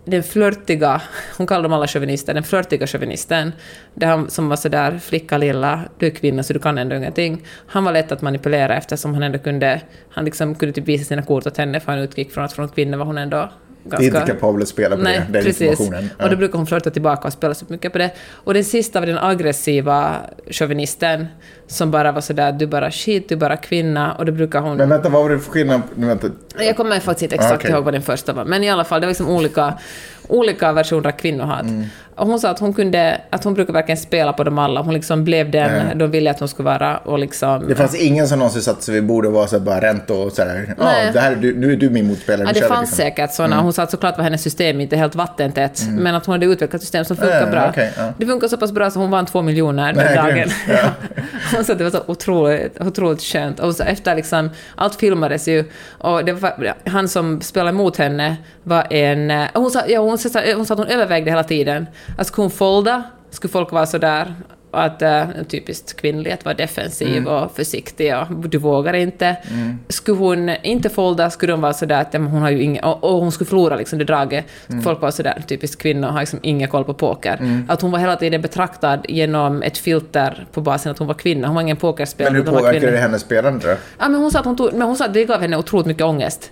[0.05, 1.01] den flörtiga,
[1.38, 3.51] hon kallade dem alla chauvinister, den flörtiga chauvinisten,
[3.93, 7.45] det han som var sådär flicka lilla, du är kvinna så du kan ändå ingenting.
[7.68, 11.22] Han var lätt att manipulera eftersom han ändå kunde, han liksom kunde typ visa sina
[11.22, 13.49] kort åt henne för han utgick från att från kvinna var hon ändå
[13.84, 15.61] Det är inte kapabel att spela på Nej, det, den precis.
[15.61, 16.09] informationen.
[16.23, 18.11] Och då brukar hon flörta tillbaka och spela så mycket på det.
[18.31, 20.15] Och den sista var den aggressiva
[20.49, 21.25] chauvinisten
[21.67, 24.77] som bara var sådär du bara shit, du bara kvinna och då brukar hon...
[24.77, 25.81] Men vänta, vad var det för skillnad?
[25.95, 26.27] Vänta.
[26.59, 27.71] Jag kommer faktiskt inte exakt Ah, okej.
[27.71, 29.73] ihåg vad den första var, men i alla fall, det var liksom olika,
[30.27, 31.61] olika versioner av kvinnohat.
[31.61, 31.84] Mm.
[32.16, 34.82] Och hon sa att hon kunde, att hon brukar verkligen spela på dem alla.
[34.82, 35.95] Hon liksom blev den Ja.
[35.95, 37.68] de ville att hon skulle vara och liksom...
[37.68, 40.32] Det fanns ingen som någonsin satt sig vid bordet och var så bara ränt och
[40.32, 40.66] sådär.
[40.78, 41.09] Ja, Nej.
[41.14, 42.47] det här, du, nu är du min motspelare.
[42.47, 42.97] Ja, det fanns liksom.
[43.05, 43.61] säkert sådana.
[43.61, 46.82] Hon sa att såklart var hennes system inte helt vattentätt, men att hon hade utvecklat
[46.82, 47.68] system som funkar Ja, bra.
[47.70, 48.14] okej, ja.
[48.18, 50.49] Det funkar så pass bra så hon vann två miljoner den dagen.
[50.68, 50.89] Ja.
[51.55, 53.59] hon sa att det var så otroligt, otroligt skönt.
[53.59, 55.64] Och så efter liksom, allt filmades ju,
[55.97, 59.32] och var, han som spelade mot henne var en...
[59.32, 61.88] eh, Hon sa, ja, hon, sa, hon sa att hon övervägde hela tiden.
[62.18, 64.36] Att skulle hon folda, skulle folk vara så där
[64.74, 67.28] att uh, typiskt kvinnlig, att vara defensiv Mm.
[67.28, 69.36] och försiktig och du vågar inte.
[69.88, 73.20] Skulle hon inte folda skulle de vara sådär att hon har ju ingen, och, och
[73.20, 74.45] hon skulle förlora liksom det draget.
[74.70, 74.82] Mm.
[74.82, 77.64] Folk var sådär, typiskt kvinnor har liksom ingen koll på poker.
[77.68, 81.47] Att hon var hela tiden betraktad genom ett filter på basen att hon var kvinna.
[81.47, 82.34] Hon var ingen pokerspelare.
[82.34, 82.91] Men hur kvinna.
[82.91, 83.76] det hennes spelande då?
[83.99, 85.88] Ja, men hon sa att, hon tog, men hon sa att det gav henne otroligt
[85.88, 86.51] mycket ångest.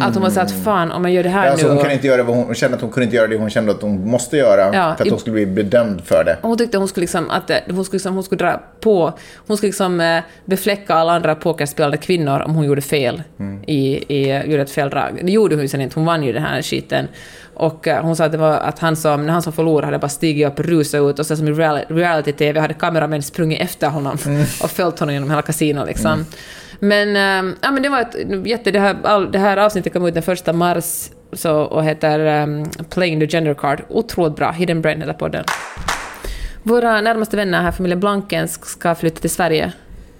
[0.00, 1.72] Att hon var så att fan, om jag gör det här Alltså nu...
[1.72, 3.50] hon, kunde inte göra vad hon, hon kände att hon kunde inte göra det hon
[3.50, 6.36] kände att hon måste göra Ja, för att i- hon skulle bli bedömd för det.
[6.42, 9.12] Hon tyckte hon skulle liksom, att eh, hon skulle, liksom, hon skulle dra på,
[9.46, 13.62] hon skulle liksom eh, befläcka alla andra pokerspelande kvinnor om hon gjorde fel, Mm.
[13.66, 15.20] i, i, gjorde ett fel drag.
[15.22, 17.08] Det gjorde hon ju sen inte, hon vann ju den här skiten.
[17.54, 19.98] Och eh, hon sa att det var att han som, när han som förlorade hade
[19.98, 23.88] bara stigit upp, rusat ut och så som i reali- reality-tv hade kameramän sprungit efter
[23.88, 24.40] honom Mm.
[24.62, 26.24] och följt honom genom hela kasinot liksom.
[26.80, 28.16] Men, eh, ja, men det var ett
[28.46, 28.70] jätte...
[28.70, 32.70] Det här, all, det här avsnittet kom ut den första mars så, och heter um,
[32.90, 33.82] Playing the Gender Card.
[33.88, 34.50] Otroligt bra.
[34.50, 35.44] Hidden Brain heter podden.
[36.62, 39.72] Våra närmaste vänner här, familjen Blankens, ska flytta till Sverige.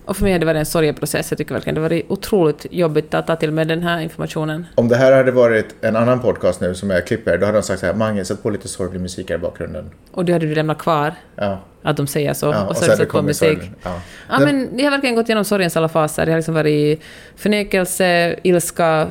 [0.05, 1.31] Och för mig har det varit en sorgeprocess.
[1.31, 4.67] Jag tycker verkligen det har varit otroligt jobbigt att ta till mig den här informationen.
[4.75, 7.63] Om det här hade varit en annan podcast nu som jag klipper, då hade de
[7.63, 9.91] sagt så här, Mange, sätt på lite sorglig musik här i bakgrunden.
[10.13, 11.59] Och du hade du lämnat kvar Ja.
[11.83, 12.47] Att de säger så.
[12.47, 13.59] ja och så har du satt på musik.
[13.83, 14.01] Ja.
[14.29, 16.27] Ja, men jag har verkligen gått igenom sorgens alla faser.
[16.27, 16.99] Jag har liksom varit i
[17.37, 19.09] förnekelse, ilska,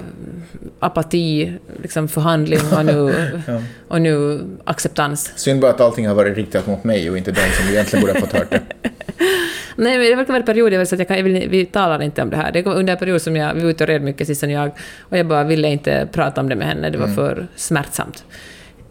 [0.79, 3.13] apati, liksom förhandling och nu,
[3.87, 5.33] och nu acceptans.
[5.35, 8.13] Synd bara att allting har varit riktat mot mig och inte de som egentligen borde
[8.13, 8.61] ha fått hört det.
[9.79, 11.49] Nej, men det verkar vara en period jag vill säga att jag kan, jag vill,
[11.49, 12.51] vi talar inte om det här.
[12.51, 14.49] Det var under en period som jag, vi var ute och red mycket sist än
[14.49, 18.23] jag, och jag bara ville inte prata om det med henne, det var för smärtsamt.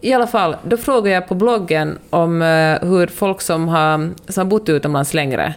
[0.01, 4.41] I alla fall, då frågade jag på bloggen om eh, hur folk som har, som
[4.41, 5.53] har bott utomlands längre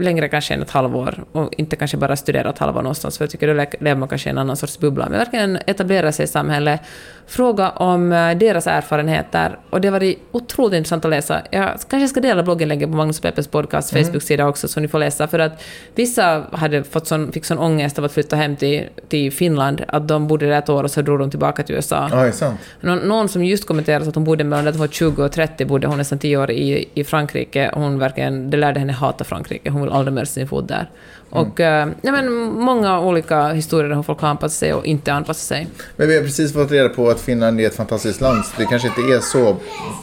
[0.00, 3.30] längre kanske än ett halvår och inte kanske bara studera ett halvår någonstans, för jag
[3.30, 6.26] tycker då lever man kanske i en annan sorts bubbla, men verkligen etablera sig i
[6.26, 6.80] samhället,
[7.26, 11.42] fråga om eh, deras erfarenheter, och det var det otroligt intressant att läsa.
[11.50, 14.98] Jag kanske ska dela blogginlägget på Magnus och Peppes podcast Facebook-sida också, så ni får
[14.98, 15.62] läsa, för att
[15.94, 20.08] vissa hade fått sån, fick sån ångest av att flytta hem till, till Finland, att
[20.08, 22.08] de bodde där ett år och så drog de tillbaka till USA.
[22.12, 22.60] Ja, är sant.
[22.80, 25.86] Någon, någon som just kommenterade att hon bodde mellan det var 20 och 30, bodde
[25.86, 27.70] hon nästan 10 år i, i Frankrike.
[27.74, 29.70] Hon verkligen, det lärde henne hata Frankrike.
[29.70, 30.90] Hon mer sin fot där.
[31.30, 35.42] Och eh, ja, men många olika historier där folk har anpassat sig och inte anpassat
[35.46, 35.68] sig.
[35.96, 38.44] Men vi har precis fått reda på att Finland är ett fantastiskt land.
[38.44, 39.56] Så det kanske inte är så.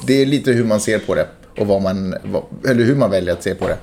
[0.08, 1.28] Det är lite hur man ser på det.
[1.60, 2.14] Och vad man,
[2.68, 3.78] eller hur man väljer att se på det.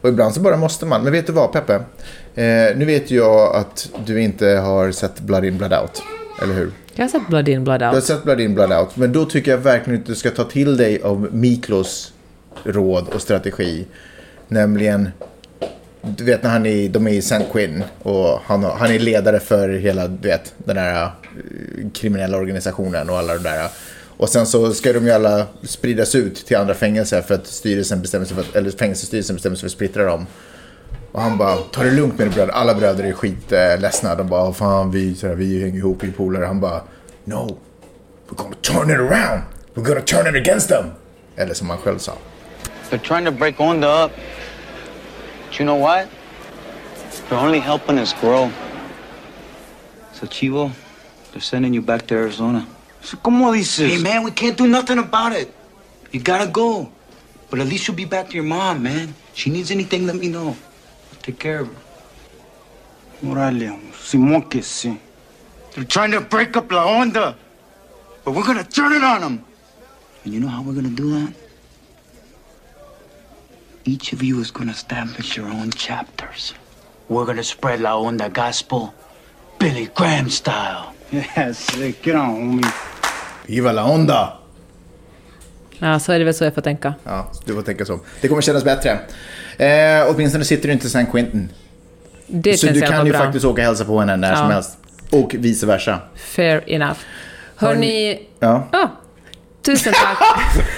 [0.00, 1.02] Och ibland så bara måste man.
[1.02, 1.74] Men vet du vad Peppe?
[1.74, 6.02] Eh, nu vet jag att du inte har sett Blood In Blood Out.
[6.42, 6.70] Eller hur?
[6.94, 8.04] Jag har sett Blood In, Blood Du har Out.
[8.04, 8.96] sett Blood In Blood Out.
[8.96, 12.12] Men då tycker jag verkligen att du ska ta till dig av Miklos
[12.64, 13.86] råd och strategi.
[14.48, 15.08] Nämligen
[16.16, 19.40] du vet när han är, de är i San Quinn och han, han är ledare
[19.40, 21.10] för hela du vet, den här eh,
[21.94, 23.68] kriminella organisationen och alla de där.
[24.16, 28.02] Och sen så ska de ju alla spridas ut till andra fängelser för att styrelsen
[28.02, 30.26] bestämmer sig för att, eller fängelsestyrelsen bestämmer sig för att splittra dem.
[31.12, 32.52] Och han bara, ta det lugnt med det bröder.
[32.52, 34.14] Alla bröder är skitledsna.
[34.14, 36.44] De bara, fan vi, så här, vi hänger ihop, vi är polare.
[36.44, 36.80] Han bara,
[37.24, 37.58] no,
[38.28, 39.42] we're gonna turn it around.
[39.74, 40.84] We're gonna turn it against them.
[41.36, 42.12] Eller som han själv sa.
[42.90, 44.10] They're trying to break Onda up.
[45.46, 46.08] But you know what?
[47.28, 48.50] They're only helping us grow.
[50.12, 50.72] So, Chivo,
[51.32, 52.66] they're sending you back to Arizona.
[53.00, 53.88] So ¿Cómo dices?
[53.88, 55.52] Hey, man, we can't do nothing about it.
[56.10, 56.90] You gotta go.
[57.48, 59.14] But at least you'll be back to your mom, man.
[59.34, 60.48] She needs anything, let me know.
[60.48, 61.74] I'll take care of her.
[64.50, 64.98] Que sí.
[65.74, 67.36] They're trying to break up La Onda.
[68.24, 69.44] But we're gonna turn it on them.
[70.24, 71.45] And you know how we're gonna do that?
[73.86, 76.54] Each of you is gonna establish your own chapters.
[77.08, 78.80] We're gonna spread La Onda gospel,
[79.58, 80.84] Billy Graham style.
[81.54, 82.06] Sick.
[82.06, 82.64] Get on, homie.
[83.46, 84.32] Viva la onda!
[85.78, 86.94] Ja, så är det väl så jag får tänka.
[87.04, 88.00] Ja, du får tänka så.
[88.20, 88.90] Det kommer kännas bättre.
[89.58, 91.48] Eh, åtminstone sitter du inte i San Quentin.
[92.26, 93.20] Det Så känns du kan ju bra.
[93.20, 94.36] faktiskt åka och hälsa på henne när Ja.
[94.36, 94.78] som helst.
[95.12, 96.00] Och vice versa.
[96.14, 96.98] Fair enough.
[97.56, 98.22] Hörni...
[98.40, 98.68] Ja.
[98.72, 98.90] Ja.
[99.66, 100.18] Tusen tack.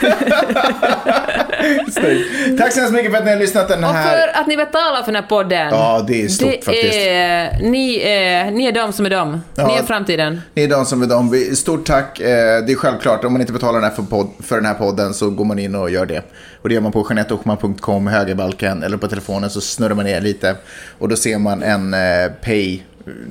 [2.59, 4.18] Tack så hemskt mycket för att ni har lyssnat den Och här...
[4.32, 5.68] för att ni betalar för den här podden.
[5.70, 6.95] Ja, det är stort det faktiskt.
[6.95, 9.32] Är, ni, är, ni är de som är de.
[9.32, 9.78] Ni Ja.
[9.78, 10.41] är framtiden.
[10.55, 11.57] Ni är de som är de.
[11.57, 12.20] Stort tack.
[12.20, 12.26] Eh,
[12.66, 15.14] Det är självklart, om man inte betalar den här för, podd, för den här podden
[15.14, 16.22] så går man in och gör det.
[16.62, 20.57] Och det gör man på jeanetteochman.com, högerbalken, eller på telefonen så snurrar man ner lite.
[20.99, 22.01] Och då ser man en eh,
[22.45, 22.82] pay,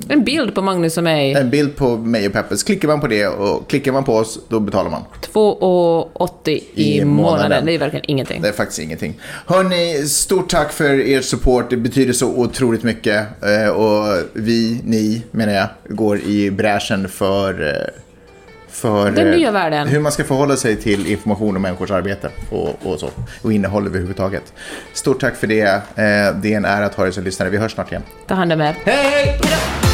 [0.10, 1.34] En bild på Magnus och mig.
[1.34, 2.64] en bild på mig och Peppes.
[2.64, 5.02] Klickar man på det och klickar man på oss, då betalar man.
[5.34, 7.08] 2,80 i, I månaden.
[7.42, 7.66] månaden.
[7.66, 8.42] Det är verkligen ingenting.
[8.42, 9.20] Det är faktiskt ingenting.
[9.46, 11.70] Hörni, stort tack för er support.
[11.70, 13.26] Det betyder så otroligt mycket.
[13.44, 17.74] Eh, Och vi, ni menar jag, går i bräschen för, eh,
[18.78, 19.88] för Den eh, nya världen.
[19.88, 23.10] hur man ska förhålla sig till information om människors arbete och, och så.
[23.42, 24.54] Och innehåll överhuvudtaget.
[24.94, 25.62] Stort tack för det.
[25.62, 27.50] Eh, Det är en ära att ha er som lyssnare.
[27.50, 28.04] Vi hörs snart igen.
[28.28, 28.76] Ta hand om er.
[28.86, 28.96] Hej!
[29.26, 29.87] Hejdå.